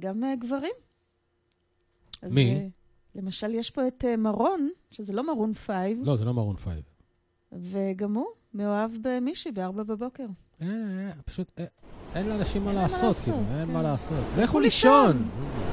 גם 0.02 0.24
אה, 0.24 0.36
גברים. 0.36 0.74
אז, 2.22 2.32
מי? 2.32 2.54
אה, 2.54 2.66
למשל, 3.14 3.54
יש 3.54 3.70
פה 3.70 3.88
את 3.88 4.04
אה, 4.04 4.16
מרון, 4.16 4.68
שזה 4.90 5.12
לא 5.12 5.26
מרון 5.26 5.52
פייב. 5.52 5.98
לא, 6.02 6.16
זה 6.16 6.24
לא 6.24 6.34
מרון 6.34 6.56
פייב. 6.56 6.82
וגם 7.52 8.14
הוא 8.14 8.26
מאוהב 8.54 8.90
במישהי 9.02 9.52
בארבע 9.52 9.82
בבוקר. 9.82 10.26
אין, 10.60 11.10
פשוט 11.24 11.52
אין, 11.56 11.66
אין 12.14 12.28
לאנשים 12.28 12.64
מה 12.64 12.72
לעשות, 12.72 13.02
לעשות 13.02 13.34
כן. 13.34 13.54
אין 13.60 13.68
מה 13.72 13.82
לעשות. 13.82 14.10
כאילו, 14.10 14.36
כן. 14.36 14.42
לכו 14.42 14.60
לישון! 14.60 15.16
לישון. 15.16 15.66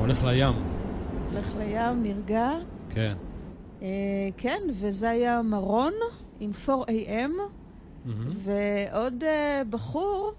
הולך 0.00 0.24
לים. 0.24 0.54
הולך 1.30 1.52
לים, 1.58 2.02
נרגע. 2.02 2.50
כן. 2.90 3.16
אה, 3.82 4.28
כן, 4.36 4.62
וזה 4.70 5.10
היה 5.10 5.42
מרון 5.42 5.92
עם 6.40 6.50
4AM, 6.66 6.70
מהמם. 8.04 8.30
ועוד 8.34 9.24
אה, 9.24 9.62
בחור 9.70 10.32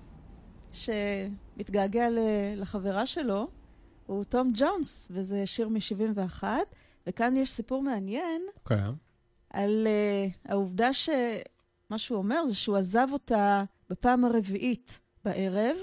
שמתגעגע 0.72 2.08
לחברה 2.56 3.06
שלו, 3.06 3.48
הוא 4.06 4.24
תום 4.24 4.52
ג'ונס, 4.56 5.08
וזה 5.12 5.46
שיר 5.46 5.70
מ-71, 5.70 6.44
וכאן 7.08 7.38
יש 7.38 7.50
סיפור 7.50 7.84
מעניין 7.84 8.42
קיים. 8.64 8.94
על 9.50 9.88
uh, 9.88 10.52
העובדה 10.52 10.94
שמה 10.94 11.98
שהוא 11.98 12.18
אומר 12.18 12.46
זה 12.46 12.56
שהוא 12.56 12.78
עזב 12.78 13.08
אותה 13.12 13.64
בפעם 13.90 14.26
הרביעית 14.26 15.00
בערב, 15.26 15.78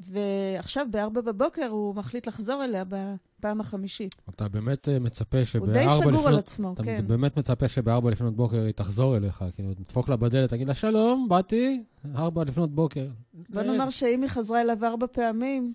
ועכשיו 0.00 0.86
בארבע 0.90 1.20
בבוקר 1.20 1.66
הוא 1.66 1.94
מחליט 1.94 2.26
לחזור 2.26 2.64
אליה 2.64 2.84
בפעם 2.84 3.60
החמישית. 3.60 4.14
אתה 4.30 4.48
באמת 4.48 4.88
אה, 4.88 4.98
מצפה 4.98 5.38
הוא 5.38 5.44
שבארבע 5.44 5.72
די 5.72 5.84
לפנות... 5.84 6.14
סגור 6.14 6.28
על 6.28 6.38
עצמו, 6.38 6.72
אתה 6.72 6.82
כן. 6.82 7.06
באמת 7.06 7.36
מצפה 7.36 7.68
שבארבע 7.68 8.10
לפנות 8.10 8.36
בוקר 8.36 8.64
היא 8.64 8.72
תחזור 8.72 9.16
אליך, 9.16 9.44
כאילו, 9.54 9.74
תדפוק 9.74 10.08
לה 10.08 10.16
בדלת, 10.16 10.50
תגיד 10.50 10.66
לה, 10.66 10.74
שלום, 10.74 11.26
באתי, 11.28 11.84
ארבע 12.14 12.44
לפנות 12.44 12.74
בוקר. 12.74 13.06
בוא 13.48 13.60
אה, 13.62 13.66
נאמר 13.66 13.90
שאם 13.90 14.22
היא 14.22 14.30
חזרה 14.30 14.60
אליו 14.60 14.84
ארבע 14.84 15.06
פעמים, 15.12 15.74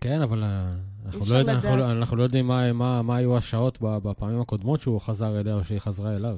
כן, 0.00 0.20
אבל 0.20 0.44
אה, 0.44 0.74
אנחנו 1.06 1.22
אפשר 1.22 1.34
לא, 1.34 1.38
יודע, 1.38 1.52
אנחנו. 1.52 1.76
לא- 1.76 1.90
אנחנו 1.90 2.16
לא 2.16 2.22
יודעים 2.22 2.46
מה, 2.46 2.72
מה, 2.72 3.02
מה 3.02 3.16
היו 3.16 3.36
השעות 3.36 3.78
בפעמים 3.80 4.40
הקודמות 4.40 4.80
שהוא 4.80 5.00
חזר 5.00 5.40
אליה 5.40 5.54
או 5.54 5.64
שהיא 5.64 5.78
חזרה 5.78 6.16
אליו. 6.16 6.36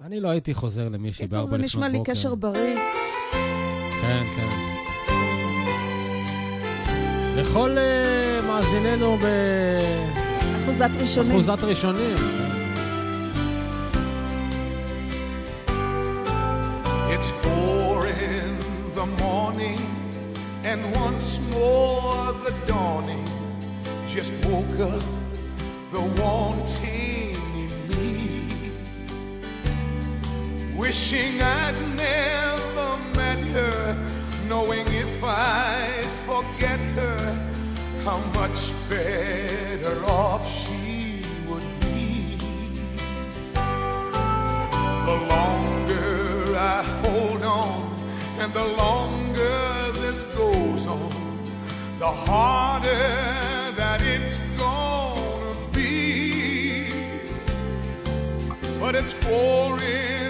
אני 0.00 0.20
לא 0.20 0.28
הייתי 0.28 0.54
חוזר 0.54 0.88
למישהי 0.88 1.24
קיצור 1.24 1.38
בארבע 1.38 1.50
זה 1.50 1.56
לפנות 1.56 1.64
נשמע 1.64 1.88
לי 1.88 1.98
בוקר. 1.98 2.12
קשר 2.12 2.34
בריא. 2.34 2.78
לכל 7.39 7.77
uh, 7.77 8.45
מאזיננו 8.45 9.17
אחוזת 10.63 10.89
ראשונים. 11.01 11.31
באחוזת 11.31 11.63
ראשונים. 11.63 12.17
It's 17.15 17.29
four 17.43 18.05
in 18.07 18.49
the 18.99 19.07
morning, 19.23 19.79
and 20.69 20.79
once 21.03 21.27
more 21.53 22.33
the 22.45 22.53
dawning 22.67 23.25
just 24.15 24.33
woke 24.45 24.79
up 24.93 25.03
the 25.95 26.03
wanting 26.21 27.37
in 27.63 27.73
me. 27.89 28.11
Wishing 30.81 31.41
I'd 31.41 31.79
never 31.95 32.89
met 33.19 33.39
her, 33.55 33.79
knowing 34.50 34.86
if 34.88 35.22
I'd 35.22 36.10
forget 36.26 36.80
her, 36.98 37.20
how 38.04 38.18
much 38.34 38.58
better 38.88 40.04
off 40.04 40.42
she 40.60 41.22
would 41.48 41.68
be. 41.80 42.36
The 45.08 45.18
longer 45.34 46.56
I 46.56 46.82
hold 47.02 47.42
on 47.44 47.94
and 48.40 48.52
the 48.52 48.64
longer 48.64 49.92
this 49.92 50.20
goes 50.34 50.84
on, 50.88 51.12
the 52.00 52.12
harder 52.26 53.72
that 53.80 54.00
it's 54.02 54.36
gonna 54.58 55.54
be. 55.72 56.90
But 58.80 58.96
it's 58.96 59.12
for 59.12 59.60
morning, 59.80 60.29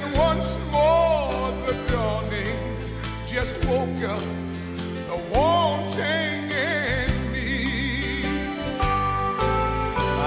and 0.00 0.16
once 0.16 0.56
more 0.70 1.50
the 1.66 1.74
dawning 1.90 2.58
just 3.26 3.54
woke 3.66 4.02
up 4.04 4.22
the 5.08 5.18
wanting 5.32 6.50
in 6.50 7.32
me. 7.32 8.22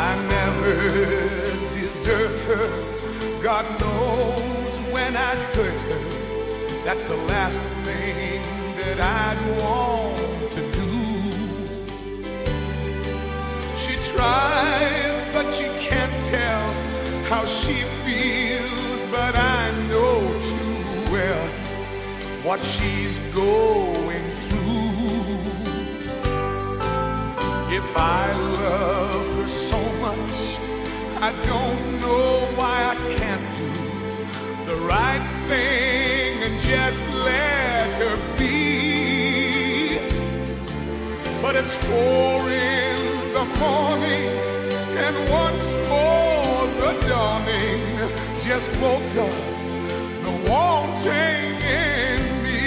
I 0.08 0.12
never 0.38 0.76
deserved 1.80 2.40
her. 2.50 2.68
God 3.42 3.66
knows 3.80 4.74
when 4.94 5.16
I'd 5.16 5.38
hurt 5.56 5.82
her. 5.90 6.04
That's 6.84 7.06
the 7.06 7.18
last 7.34 7.70
thing 7.86 8.42
that 8.78 9.00
I'd 9.00 9.42
want 9.62 10.52
to 10.52 10.62
do. 10.80 10.92
She 13.82 13.94
tries, 14.12 15.34
but 15.34 15.52
she 15.54 15.68
can't 15.88 16.22
tell 16.24 16.74
how 17.30 17.46
she 17.46 17.84
feels. 18.04 18.71
But 19.24 19.36
I 19.36 19.70
know 19.92 20.18
too 20.50 21.12
well 21.14 21.48
what 22.42 22.60
she's 22.74 23.16
going 23.36 24.26
through. 24.46 25.38
If 27.80 27.88
I 27.96 28.34
love 28.64 29.26
her 29.36 29.48
so 29.48 29.80
much, 30.06 30.34
I 31.28 31.30
don't 31.52 31.84
know 32.02 32.32
why 32.58 32.78
I 32.94 32.96
can't 33.20 33.48
do 33.62 33.72
the 34.70 34.78
right 34.94 35.26
thing 35.48 36.42
and 36.46 36.60
just 36.60 37.08
let 37.30 37.88
her 38.02 38.18
be. 38.40 40.00
But 41.44 41.56
it's 41.56 41.78
four 41.78 42.50
in 42.50 43.34
the 43.38 43.46
morning, 43.62 44.30
and 45.06 45.16
once 45.30 45.66
more 45.92 46.62
the 46.82 46.92
dawning 47.08 47.82
just 48.44 48.72
woke 48.82 49.16
up 49.18 49.32
the 50.24 50.50
wanting 50.50 51.62
in 51.62 52.44
me. 52.44 52.62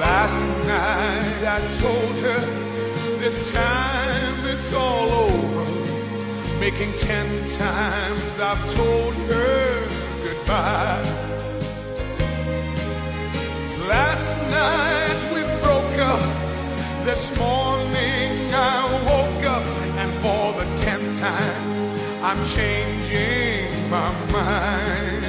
Last 0.00 0.42
night 0.66 1.44
I 1.46 1.60
told 1.78 2.16
her 2.24 2.40
this 3.20 3.52
time 3.52 4.46
it's 4.46 4.72
all 4.74 5.10
over. 5.10 5.51
Making 6.62 6.92
ten 6.92 7.26
times 7.48 8.38
I've 8.38 8.72
told 8.72 9.14
her 9.14 9.88
goodbye. 10.22 11.02
Last 13.88 14.36
night 14.52 15.20
we 15.34 15.42
broke 15.60 15.98
up. 15.98 16.22
This 17.04 17.36
morning 17.36 18.54
I 18.54 18.78
woke 19.10 19.44
up, 19.44 19.66
and 19.98 20.12
for 20.22 20.52
the 20.52 20.76
tenth 20.76 21.18
time 21.18 21.98
I'm 22.22 22.44
changing 22.44 23.90
my 23.90 24.12
mind. 24.30 25.24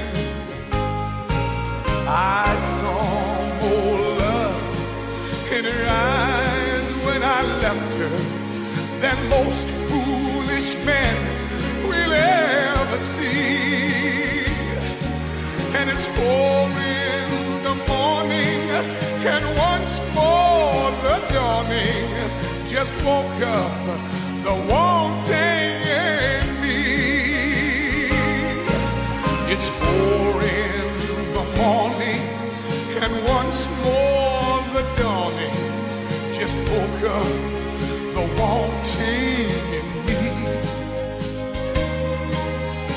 I 2.08 2.56
saw 2.78 3.02
more 3.60 3.98
love 4.22 5.52
in 5.52 5.66
her 5.66 5.86
eyes 5.90 6.88
when 7.08 7.24
I 7.24 7.42
left 7.64 7.96
her 7.96 8.43
than 9.04 9.28
most 9.28 9.68
foolish 9.68 10.78
men 10.86 11.18
will 11.90 12.14
ever 12.14 12.98
see. 12.98 14.46
And 15.78 15.90
it's 15.90 16.08
four 16.16 16.70
in 16.80 17.30
the 17.68 17.76
morning, 17.94 18.62
and 19.34 19.44
once 19.58 19.94
more 20.16 20.86
the 21.06 21.18
dawning 21.34 22.08
just 22.70 22.94
woke 23.04 23.42
up 23.60 23.84
the 24.48 24.56
wanting 24.72 25.76
in 26.08 26.46
me. 26.64 26.82
It's 29.54 29.68
four 29.82 30.32
in 30.62 30.94
the 31.38 31.46
morning, 31.62 32.22
and 33.04 33.14
once 33.38 33.60
more 33.84 34.60
the 34.76 34.86
dawning 34.96 35.60
just 36.40 36.56
woke 36.72 37.04
up 37.20 37.53
wanting 38.43 39.51
in 39.79 39.87
me. 40.07 40.21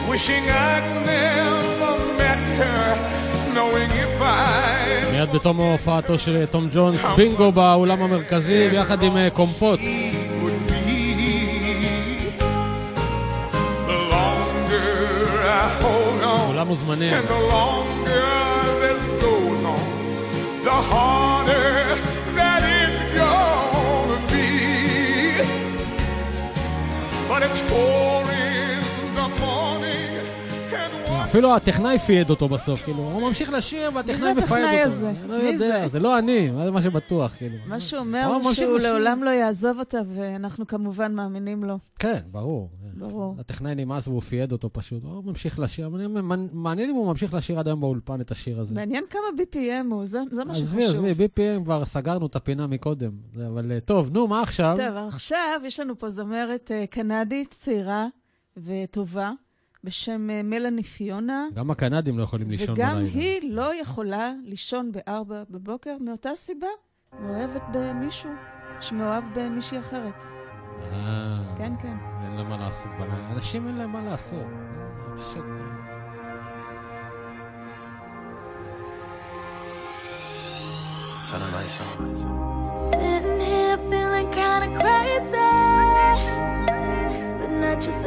Wishing 0.09 0.45
I'd 0.49 0.85
never 1.05 1.93
met 2.21 2.41
her, 2.59 2.83
knowing 3.55 3.91
if 4.05 4.21
I 4.21 4.71
מיד 5.11 5.31
בתום 5.31 5.57
הופעתו 5.57 6.19
של 6.19 6.35
אה, 6.37 6.45
תום 6.45 6.67
ג'ונס, 6.73 7.05
בינגו 7.15 7.51
באולם 7.51 8.01
המרכזי, 8.03 8.69
ביחד 8.69 9.03
עם 9.03 9.17
אה, 9.17 9.29
קומפוט. 9.29 9.79
would 9.79 10.67
be. 10.67 10.81
The 13.87 13.99
longer 14.15 14.91
I 15.43 15.83
hold 15.83 16.23
on. 16.23 16.47
כולם 16.47 16.67
מוזמנים. 16.67 17.13
And 17.13 17.27
the 17.27 17.53
longer 17.53 18.31
this 18.83 19.01
goes 19.21 19.63
on, 19.75 20.65
the 20.65 20.77
harder 20.91 22.14
it's 27.46 27.62
cold. 27.70 28.25
אפילו 31.26 31.56
הטכנאי 31.56 31.98
פייד 31.98 32.30
אותו 32.30 32.48
בסוף, 32.48 32.82
כאילו, 32.84 32.98
הוא 32.98 33.22
ממשיך 33.22 33.50
לשיר 33.52 33.90
והטכנאי 33.94 34.34
מי 34.34 34.40
זה 34.40 34.46
מפייד 34.46 34.64
אותו. 34.64 34.74
הטכנאי 34.74 34.82
הזה? 34.82 35.10
אני 35.10 35.28
לא 35.28 35.36
מי 35.38 35.42
יודע, 35.44 35.58
זה? 35.82 35.88
זה 35.88 36.00
לא 36.00 36.18
אני, 36.18 36.50
זה 36.64 36.70
מה 36.70 36.82
שבטוח, 36.82 37.34
כאילו. 37.36 37.56
מה 37.66 37.80
שהוא 37.80 38.00
הוא 38.00 38.06
אומר 38.34 38.42
זה 38.48 38.54
שהוא. 38.54 38.78
לעולם 38.78 39.24
לא 39.24 39.30
יעזוב 39.30 39.78
אותה, 39.78 39.98
ואנחנו 40.14 40.66
כמובן 40.66 41.14
מאמינים 41.14 41.64
לו. 41.64 41.78
כן, 41.98 42.18
ברור. 42.30 42.70
ברור. 42.98 43.34
הטכנאי 43.38 43.74
נמאס 43.74 44.08
והוא 44.08 44.20
פייד 44.22 44.52
אותו 44.52 44.70
פשוט, 44.72 45.04
הוא 45.04 45.24
ממשיך 45.24 45.58
לשיר, 45.58 45.88
מעניין 46.52 46.90
אם 46.90 46.94
הוא 46.96 47.06
ממשיך 47.10 47.34
לשיר 47.34 47.58
עד 47.58 47.66
היום 47.68 47.80
באולפן 47.80 48.20
את 48.20 48.30
השיר 48.30 48.60
הזה. 48.60 48.74
מעניין 48.74 49.04
כמה 49.10 49.20
BPM 49.38 49.92
הוא, 49.94 50.06
זה 50.06 50.20
זה 50.30 50.44
מה 50.44 50.52
עזבי, 50.52 50.86
שחשוב. 50.86 51.04
עזבי, 51.04 51.24
BPM 51.24 51.64
כבר 51.64 51.84
סגרנו 51.84 52.26
את 52.26 52.36
הפינה 52.36 52.66
מקודם. 52.66 53.10
זה- 53.34 53.46
אבל 53.46 53.72
אה, 53.72 53.80
טוב, 53.80 54.10
נו, 54.12 54.26
מה 54.28 54.42
עכשיו? 54.42 54.76
טוב, 54.76 54.96
עכשיו 55.08 55.60
יש 55.64 55.80
לנו 55.80 55.98
פה 55.98 56.10
זמרת 56.10 56.70
אה, 56.74 56.84
קנדית 56.86 57.54
צעירה 57.58 58.06
וטובה, 58.56 59.32
בשם 59.86 60.30
אה, 60.30 60.42
מלאני 60.42 60.82
פיונה, 60.82 61.46
גם 61.54 61.70
הקנדים 61.70 62.18
לא 62.18 62.22
יכולים 62.22 62.50
לישון 62.50 62.74
בלילה. 62.74 62.92
וגם 62.92 63.04
היא 63.04 63.40
לא 63.52 63.80
יכולה 63.80 64.32
לישון 64.44 64.92
בארבע 64.92 65.42
בבוקר, 65.50 65.96
מאותה 66.00 66.34
סיבה, 66.34 66.66
מאוהבת 67.20 67.62
במישהו 67.72 68.30
שמאוהב 68.80 69.24
במישהי 69.34 69.78
אחרת. 69.78 70.14
אה, 70.92 71.38
כן, 71.58 71.72
כן. 71.82 71.96
אין 72.22 72.36
לה 72.36 72.42
מה 72.44 72.56
לעשות 72.56 72.92
בלילה. 72.98 73.32
אנשים 73.32 73.66
אין 73.66 73.76
להם 73.76 73.92
מה 73.92 74.02
לעשות. 74.02 74.46
אה, 74.46 75.16
פשוט... 75.16 75.44
Sitting 82.90 83.40
here 83.50 83.78
feeling 83.90 84.28
kinda 84.38 84.68
crazy, 84.80 85.54
but 87.38 87.50
not 87.62 87.76
just 87.86 88.02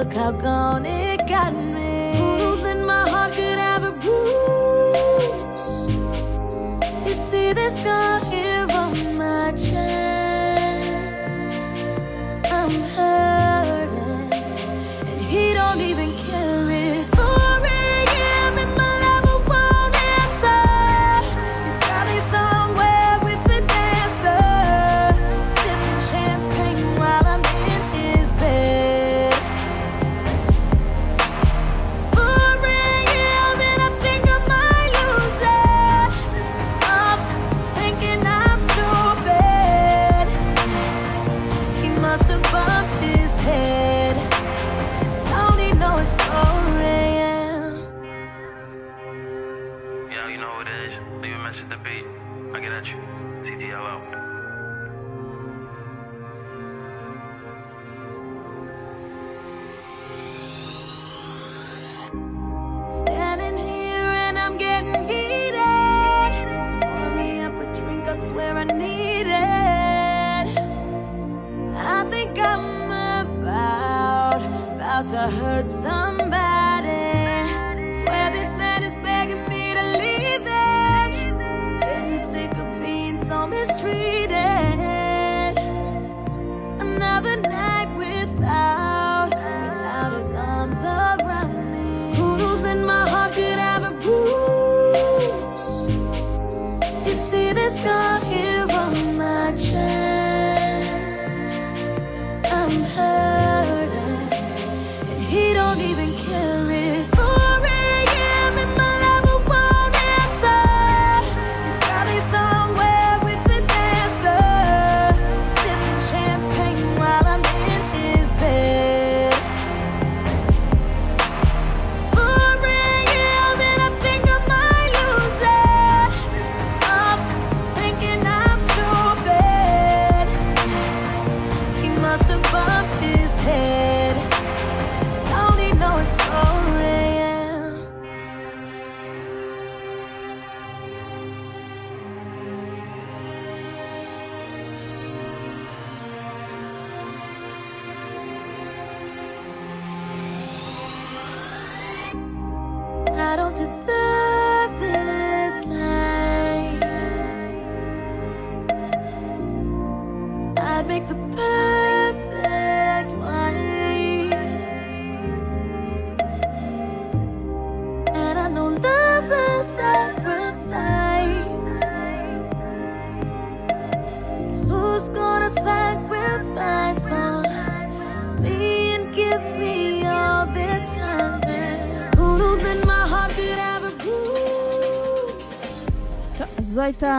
Look 0.00 0.14
how 0.14 0.32
gone 0.32 0.86
it 0.86 1.28
got. 1.28 1.69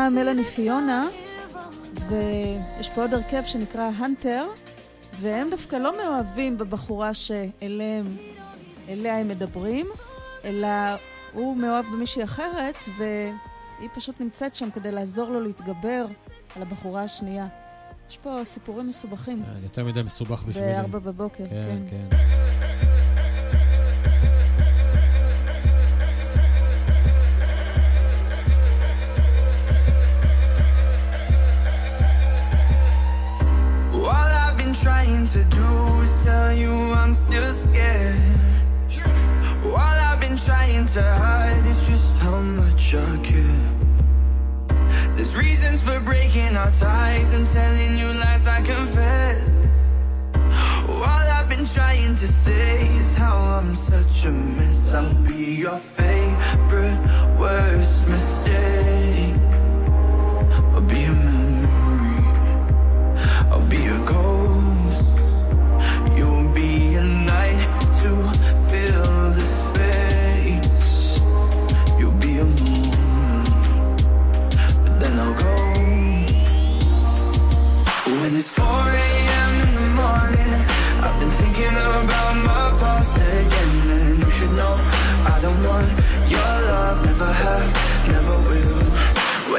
מלאני 0.09 0.43
פיונה, 0.43 1.07
ויש 2.09 2.89
פה 2.89 3.01
עוד 3.01 3.13
הרכב 3.13 3.43
שנקרא 3.45 3.89
הנטר, 3.97 4.47
והם 5.19 5.49
דווקא 5.49 5.75
לא 5.75 5.97
מאוהבים 6.03 6.57
בבחורה 6.57 7.13
שאליהם, 7.13 8.17
אליה 8.89 9.17
הם 9.17 9.27
מדברים, 9.27 9.87
אלא 10.45 10.67
הוא 11.33 11.57
מאוהב 11.57 11.85
במישהי 11.85 12.23
אחרת, 12.23 12.75
והיא 12.97 13.89
פשוט 13.95 14.21
נמצאת 14.21 14.55
שם 14.55 14.71
כדי 14.71 14.91
לעזור 14.91 15.29
לו 15.29 15.41
להתגבר 15.41 16.05
על 16.55 16.61
הבחורה 16.61 17.03
השנייה. 17.03 17.47
יש 18.09 18.17
פה 18.17 18.39
סיפורים 18.43 18.89
מסובכים. 18.89 19.43
אה, 19.43 19.53
יותר 19.63 19.85
מדי 19.85 20.01
מסובך 20.03 20.43
בשבילי. 20.43 20.73
בארבע 20.73 20.99
בבוקר, 20.99 21.43
כן, 21.49 21.79
כן. 21.89 22.07
כן. 22.09 22.50
trying 40.71 40.85
to 40.85 41.01
hide 41.01 41.65
is 41.67 41.87
just 41.87 42.15
how 42.17 42.39
much 42.39 42.95
I 42.95 43.17
care. 43.23 43.71
There's 45.15 45.35
reasons 45.35 45.83
for 45.83 45.99
breaking 45.99 46.55
our 46.55 46.71
ties 46.71 47.33
and 47.33 47.45
telling 47.47 47.97
you 47.97 48.07
lies 48.07 48.47
I 48.47 48.61
confess. 48.61 49.43
All 50.87 51.25
I've 51.37 51.49
been 51.49 51.65
trying 51.65 52.15
to 52.15 52.27
say 52.27 52.87
is 52.95 53.15
how 53.15 53.35
I'm 53.35 53.75
such 53.75 54.25
a 54.25 54.31
mess. 54.31 54.93
I'll 54.93 55.13
be 55.27 55.55
your 55.55 55.77
favorite 55.77 56.99
worst 57.37 58.07
mistake. 58.07 59.50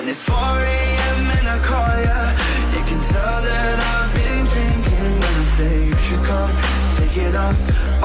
When 0.03 0.09
it's 0.11 0.25
4 0.25 0.35
a.m. 0.35 1.31
and 1.31 1.47
I 1.47 1.59
call 1.63 1.95
ya, 2.09 2.21
you 2.75 2.83
can 2.91 3.01
tell 3.07 3.39
that 3.49 3.77
I've 3.95 4.11
been 4.19 4.45
drinking. 4.51 5.13
When 5.23 5.35
I 5.43 5.47
say 5.57 5.87
you 5.87 5.97
should 6.07 6.25
come, 6.27 6.51
take 6.99 7.17
it 7.19 7.37
off, 7.37 7.59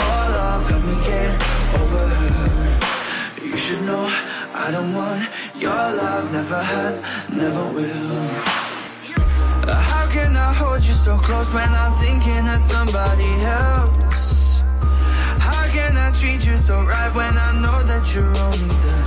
all 0.06 0.32
off, 0.46 0.70
help 0.70 0.84
me 0.86 0.98
get 1.10 1.34
over 1.82 2.06
her. 2.20 3.46
You 3.50 3.58
should 3.58 3.82
know 3.82 4.06
I 4.54 4.70
don't 4.70 4.94
want 4.94 5.28
your 5.58 5.74
love, 5.74 6.32
never 6.32 6.62
have, 6.62 6.98
never 7.34 7.66
will. 7.74 8.30
How 9.66 10.06
can 10.12 10.38
I 10.38 10.54
hold 10.54 10.86
you 10.86 10.94
so 10.94 11.18
close 11.18 11.52
when 11.52 11.68
I'm 11.74 11.94
thinking 11.94 12.48
of 12.48 12.62
somebody 12.62 13.32
else? 13.42 14.62
How 15.50 15.66
can 15.74 15.98
I 15.98 16.12
treat 16.12 16.46
you 16.46 16.58
so 16.58 16.84
right 16.84 17.12
when 17.16 17.36
I 17.40 17.60
know 17.60 17.82
that 17.82 18.14
you're 18.14 18.38
only 18.46 18.76
there? 18.86 19.07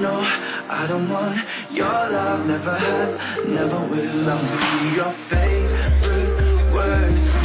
Know 0.00 0.26
I 0.70 0.86
don't 0.88 1.10
want 1.10 1.36
your 1.70 1.84
love, 1.84 2.46
never 2.46 2.74
have, 2.74 3.46
never 3.46 3.80
will. 3.90 4.30
I'll 4.30 4.90
be 4.90 4.96
your 4.96 5.10
favorite 5.10 6.72
worst 6.72 7.39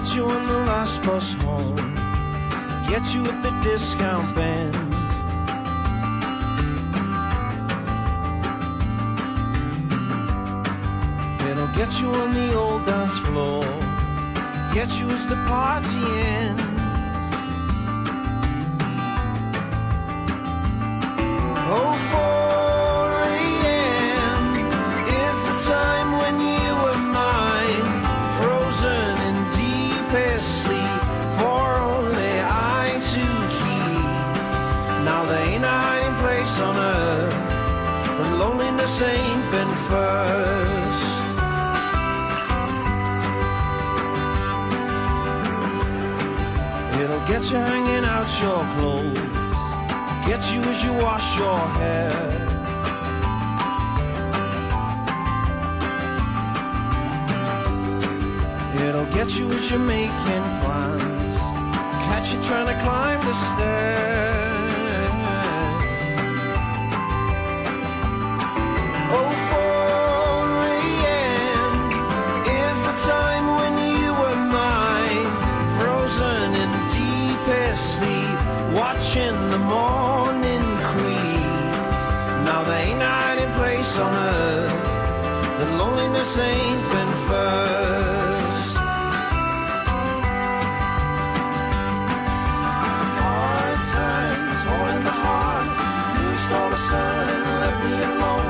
get 0.00 0.14
you 0.14 0.24
on 0.26 0.46
the 0.46 0.58
last 0.58 1.02
bus 1.02 1.34
home. 1.34 1.74
Get 2.88 3.04
you 3.14 3.24
at 3.24 3.42
the 3.42 3.50
discount 3.64 4.32
band. 4.32 4.76
It'll 11.50 11.74
get 11.74 12.00
you 12.00 12.08
on 12.10 12.32
the 12.32 12.54
old 12.54 12.86
dance 12.86 13.18
floor. 13.26 13.64
Get 14.72 15.00
you 15.00 15.08
as 15.10 15.26
the 15.26 15.36
party 15.48 16.04
ends. 16.20 16.67
You 47.50 47.56
hanging 47.56 48.04
out 48.04 48.28
your 48.42 48.62
clothes, 48.74 49.18
get 50.26 50.42
you 50.52 50.60
as 50.70 50.84
you 50.84 50.92
wash 50.92 51.38
your 51.38 51.58
hair. 51.80 52.12
It'll 58.86 59.06
get 59.06 59.38
you 59.38 59.50
as 59.50 59.70
you're 59.70 59.78
making 59.78 60.44
plans. 60.60 61.38
Catch 62.08 62.34
you 62.34 62.42
trying 62.42 62.66
to 62.66 62.82
climb 62.84 63.20
the 63.22 63.34
stairs. 63.54 64.07
and 96.92 97.60
let 97.60 97.84
me 97.84 98.02
alone. 98.02 98.47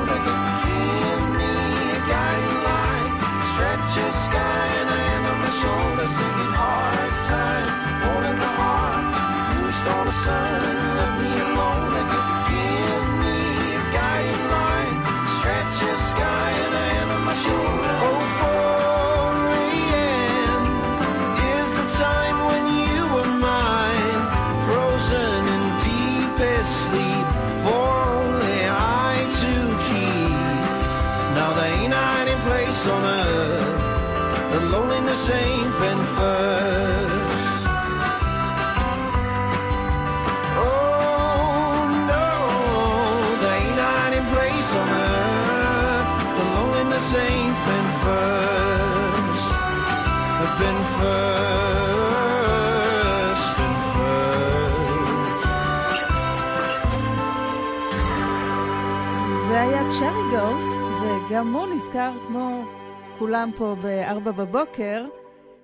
באולם 63.29 63.51
פה 63.57 63.75
בארבע 63.81 64.31
בבוקר, 64.31 65.05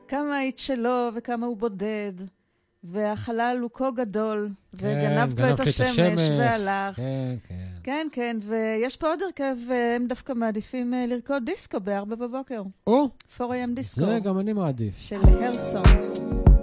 כמה 0.08 0.36
היית 0.36 0.58
שלו 0.58 1.10
וכמה 1.16 1.46
הוא 1.46 1.58
בודד, 1.58 2.12
והחלל 2.84 3.58
הוא 3.62 3.70
כה 3.74 3.92
גדול, 3.92 4.50
כן, 4.78 4.88
וגנב 4.88 5.40
לו 5.40 5.54
את 5.54 5.60
השמש, 5.60 5.80
השמש 5.80 6.20
והלך. 6.40 6.96
כן, 6.96 7.36
כן. 7.48 7.56
כן, 7.84 8.08
כן, 8.12 8.38
ויש 8.42 8.98
פה 8.98 9.08
עוד 9.08 9.22
הרכב, 9.22 9.44
אה, 9.44 9.54
והם 9.68 10.08
דווקא 10.08 10.34
מעדיפים 10.34 10.94
אה, 10.94 11.06
לרקוד 11.08 11.44
דיסקו 11.46 11.80
בארבע 11.80 12.16
בבוקר. 12.16 12.62
או! 12.88 13.10
4AM 13.38 13.44
דיסקו. 13.76 14.06
זה 14.06 14.20
גם 14.20 14.40
אני 14.40 14.54
מעדיף. 14.54 14.98
של 14.98 15.20
הרסונס. 15.24 16.55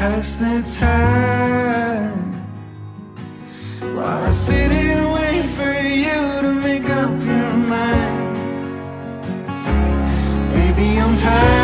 Pass 0.00 0.36
the 0.36 0.62
time? 0.80 2.32
While 3.94 4.24
I 4.24 4.30
sit 4.30 4.72
here 4.72 4.96
and 4.96 5.12
wait 5.12 5.44
for 5.56 5.74
you 6.04 6.20
to 6.40 6.54
make 6.54 6.88
up 6.88 7.10
your 7.30 7.52
mind. 7.74 8.36
Baby, 10.54 10.98
I'm 10.98 11.14
tired 11.18 11.59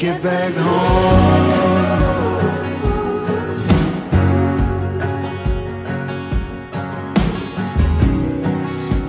get 0.00 0.22
back 0.22 0.54
home. 0.54 1.90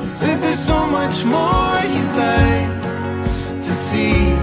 You 0.01 0.05
said 0.05 0.41
there's 0.41 0.59
so 0.59 0.85
much 0.87 1.23
more 1.23 1.79
you'd 1.93 2.15
like 2.27 2.81
to 3.67 3.73
see. 3.73 4.35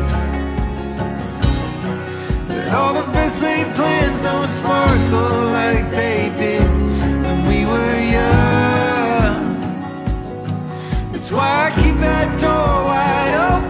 But 2.48 2.68
all 2.72 2.94
the 2.94 3.06
best 3.12 3.42
laid 3.42 3.66
plans 3.74 4.22
don't 4.22 4.48
sparkle 4.48 5.50
like 5.60 5.90
they 5.90 6.32
did 6.38 6.70
when 7.24 7.46
we 7.46 7.66
were 7.66 7.96
young. 8.16 9.36
That's 11.12 11.30
why 11.30 11.66
I 11.66 11.70
keep 11.82 11.96
that 11.96 12.40
door 12.40 12.84
wide 12.88 13.34
open 13.52 13.67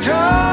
draw 0.00 0.49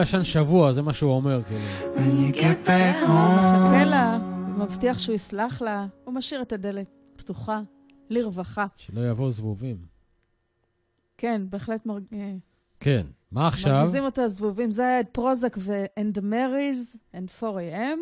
לא 0.00 0.04
ישן 0.04 0.24
שבוע, 0.24 0.72
זה 0.72 0.82
מה 0.82 0.92
שהוא 0.92 1.12
אומר, 1.12 1.42
כאילו. 1.42 1.60
back 2.66 3.06
הוא 3.06 3.34
מחכה. 3.34 3.84
לה, 3.84 4.16
הוא 4.16 4.64
מבטיח 4.64 4.98
שהוא 4.98 5.14
יסלח 5.14 5.62
לה, 5.62 5.86
הוא 6.04 6.14
משאיר 6.14 6.42
את 6.42 6.52
הדלת 6.52 6.86
פתוחה, 7.16 7.60
לרווחה. 8.10 8.66
שלא 8.76 9.00
יבואו 9.10 9.30
זבובים. 9.30 9.76
כן, 11.18 11.42
בהחלט 11.50 11.86
מרג... 11.86 12.02
אה, 12.12 12.34
כן, 12.80 13.06
מה 13.32 13.46
עכשיו? 13.46 13.72
מרגיזים 13.72 14.04
אותו 14.04 14.22
הזבובים. 14.22 14.70
זה 14.70 14.82
היה 14.82 15.00
את 15.00 15.08
פרוזק 15.12 15.56
ו-And 15.58 16.18
Marys 16.18 16.96
and 17.14 17.42
4am, 17.42 17.98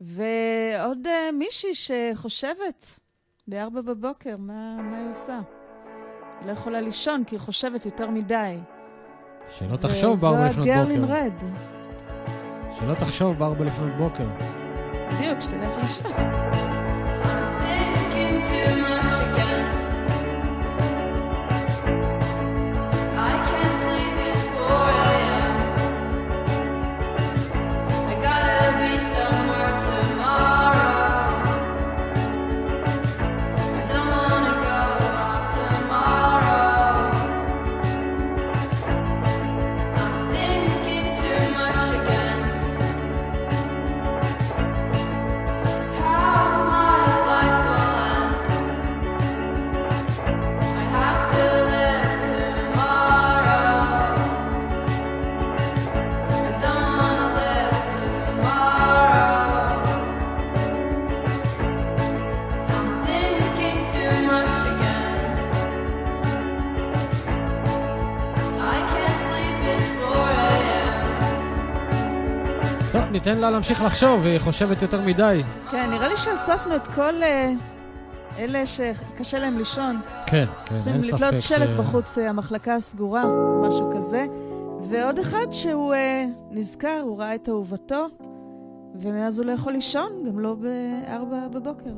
ועוד 0.00 0.98
uh, 1.06 1.32
מישהי 1.38 1.74
שחושבת 1.74 2.86
ב-4 3.48 3.70
בבוקר, 3.70 4.36
מה, 4.36 4.82
מה 4.82 4.98
היא 4.98 5.10
עושה? 5.10 5.40
היא 6.40 6.46
לא 6.46 6.52
יכולה 6.52 6.80
לישון 6.80 7.24
כי 7.24 7.34
היא 7.34 7.40
חושבת 7.40 7.86
יותר 7.86 8.10
מדי. 8.10 8.56
שלא 9.48 9.76
תחשוב 9.76 10.20
בארבע 10.20 10.46
לפנות 10.48 10.66
וזו 10.66 10.72
הגרל 10.72 10.90
עם 10.90 11.00
בוקר. 11.00 11.14
רד. 11.14 11.32
שלא 12.80 12.94
תחשוב 12.94 13.38
בארבע 13.38 13.64
לפנות 13.64 13.92
בוקר. 13.98 14.24
בדיוק, 15.12 15.40
שתלך 15.40 15.70
לישון. 15.82 16.65
ניתן 73.26 73.38
לה 73.40 73.50
להמשיך 73.50 73.82
לחשוב, 73.82 74.24
היא 74.24 74.38
חושבת 74.38 74.82
יותר 74.82 75.00
מדי. 75.00 75.42
כן, 75.70 75.90
נראה 75.90 76.08
לי 76.08 76.16
שאספנו 76.16 76.76
את 76.76 76.86
כל, 76.86 77.22
אה, 77.22 77.52
אלה 78.38 78.66
שקשה 78.66 79.38
להם 79.38 79.58
לישון, 79.58 80.00
כן, 80.26 80.44
כן, 80.66 80.76
צריכים 80.76 80.92
אין 80.92 81.02
ספק 81.02 81.14
לתלות 81.14 81.42
ש... 81.42 81.48
שלט 81.48 81.74
בחוץ, 81.74 82.18
אה, 82.18 82.28
המחלקה 82.30 82.74
הסגורה, 82.74 83.24
משהו 83.68 83.92
כזה. 83.96 84.26
ועוד 84.90 85.18
אחד 85.18 85.46
שהוא 85.52 85.94
אה, 85.94 86.26
נזכר, 86.50 87.00
הוא 87.02 87.18
ראה 87.18 87.34
את 87.34 87.48
אהובתו, 87.48 88.06
ומאז 89.00 89.38
הוא 89.38 89.46
לא 89.46 89.52
יכול 89.52 89.72
לישון, 89.72 90.10
גם 90.26 90.38
לא 90.38 90.54
בארבע 90.54 91.48
בבוקר. 91.48 91.92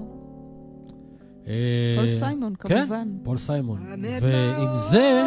אה, 1.46 1.94
פול 1.96 2.08
סיימון, 2.08 2.54
כן, 2.58 2.78
כמובן. 2.78 3.08
פול 3.22 3.38
סיימון. 3.38 3.78
ועם 4.20 4.76
זה, 4.76 5.26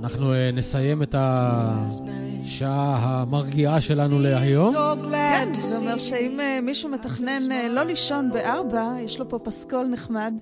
אנחנו 0.00 0.32
אה, 0.32 0.50
נסיים 0.52 1.02
את 1.02 1.14
השעה 1.18 2.98
המרגיעה 3.02 3.80
שלנו 3.80 4.18
להיום. 4.18 4.74
כן, 5.10 5.48
זה 5.62 5.78
אומר 5.78 5.98
שאם 5.98 6.40
אה, 6.40 6.58
מישהו 6.62 6.88
מתכנן 6.88 7.52
אה, 7.52 7.68
לא 7.68 7.82
לישון 7.82 8.30
בארבע, 8.32 8.92
יש 9.00 9.18
לו 9.18 9.28
פה 9.28 9.38
פסקול 9.38 9.86
נחמד. 9.86 10.34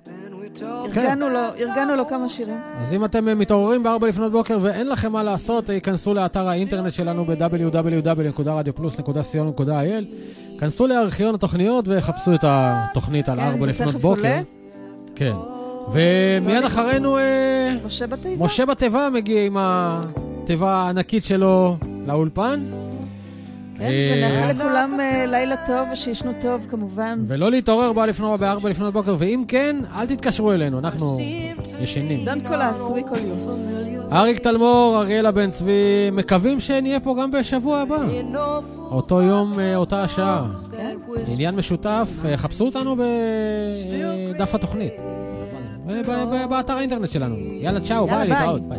ארגנו 0.63 1.29
לו, 1.29 1.39
ארגנו 1.59 1.95
לו 1.95 2.07
כמה 2.07 2.29
שירים. 2.29 2.59
אז 2.77 2.93
אם 2.93 3.05
אתם 3.05 3.39
מתעוררים 3.39 3.83
בארבע 3.83 4.07
לפנות 4.07 4.31
בוקר 4.31 4.59
ואין 4.61 4.89
לכם 4.89 5.11
מה 5.11 5.23
לעשות, 5.23 5.69
ייכנסו 5.69 6.13
לאתר 6.13 6.47
האינטרנט 6.47 6.93
שלנו 6.93 7.25
ב-www.radioplus.co.il 7.25 10.05
כנסו 10.59 10.87
לארכיון 10.87 11.35
התוכניות 11.35 11.85
וחפשו 11.87 12.33
את 12.33 12.43
התוכנית 12.43 13.29
על 13.29 13.39
כן, 13.39 13.43
ארבע 13.43 13.65
זה 13.65 13.67
לפנות 13.67 13.93
תכף 13.93 14.01
בוקר. 14.01 14.21
עולה. 14.21 14.41
כן. 15.15 15.33
ומיד 15.91 16.63
אחרינו 16.63 17.17
אה, 17.17 17.75
משה 17.85 18.07
בתיבה. 18.07 18.45
משה 18.45 18.65
בתיבה 18.65 19.09
מגיע 19.13 19.45
עם 19.45 19.57
התיבה 19.59 20.73
הענקית 20.73 21.23
שלו 21.23 21.77
לאולפן. 22.07 22.65
כן, 23.77 23.83
אה, 23.83 24.13
ונאחל 24.17 24.59
לכולם 24.59 24.99
אה, 24.99 25.25
לילה 25.25 25.55
טוב 25.65 25.87
ושישנו 25.91 26.31
טוב, 26.41 26.65
כמובן. 26.69 27.19
ולא 27.27 27.51
להתעורר 27.51 27.93
בא 27.93 28.05
לפנות 28.05 28.39
בארבע 28.39 28.69
לפנות 28.69 28.93
בוקר, 28.93 29.15
ואם 29.19 29.43
כן, 29.47 29.75
אל 29.95 30.05
תתקשרו 30.05 30.51
אלינו, 30.51 30.79
אנחנו 30.79 31.19
ישנים. 31.79 32.25
דן 32.25 32.39
קולס, 32.47 32.89
we 32.89 33.09
call 33.09 33.15
you. 33.15 33.77
אריק 34.11 34.39
תלמור, 34.39 34.97
אריאלה 35.01 35.31
בן 35.31 35.51
צבי, 35.51 36.09
מקווים 36.11 36.59
שנהיה 36.59 36.99
פה 36.99 37.15
גם 37.21 37.31
בשבוע 37.31 37.79
הבא. 37.79 38.03
אותו 38.91 39.21
יום, 39.21 39.59
אה, 39.59 39.75
אותה 39.75 40.03
השעה. 40.03 40.47
עניין 41.27 41.55
משותף, 41.55 42.09
אה, 42.25 42.37
חפשו 42.37 42.65
אותנו 42.65 42.95
בדף 44.35 44.55
התוכנית. 44.55 44.93
וב- 45.87 46.11
ב- 46.35 46.49
באתר 46.49 46.73
האינטרנט 46.77 47.09
שלנו. 47.11 47.35
יאללה, 47.59 47.79
צ'או, 47.79 48.07
יאללה, 48.07 48.17
ביי, 48.19 48.29
ביי. 48.29 48.39
להתראות, 48.39 48.61
ביי. 48.61 48.77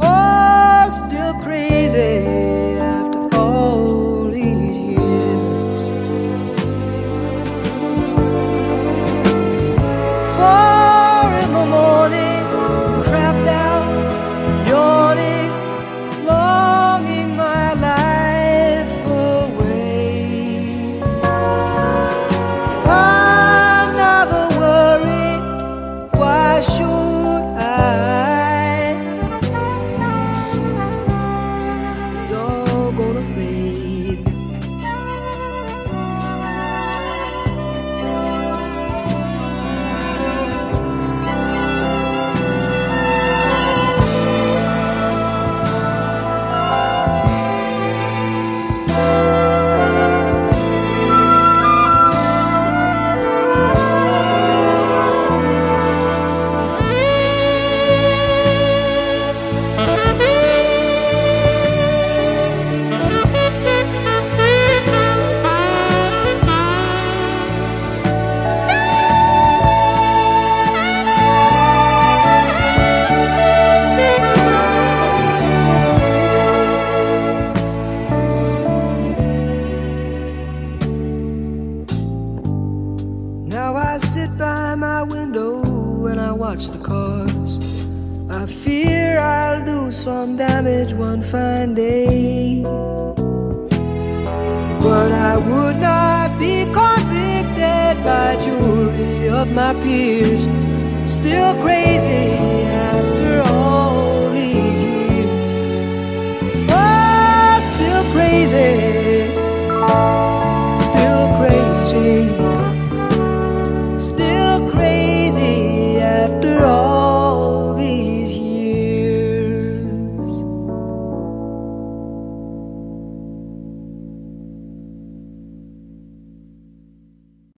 Oh, 0.00 0.90
still 1.00 1.34
crazy 1.44 2.12
after 2.80 3.36
all 3.36 4.30
these 4.34 4.76
years. 4.88 6.50
Four 10.36 11.28
in 11.42 11.50
the 11.58 11.66
morning, 11.76 12.39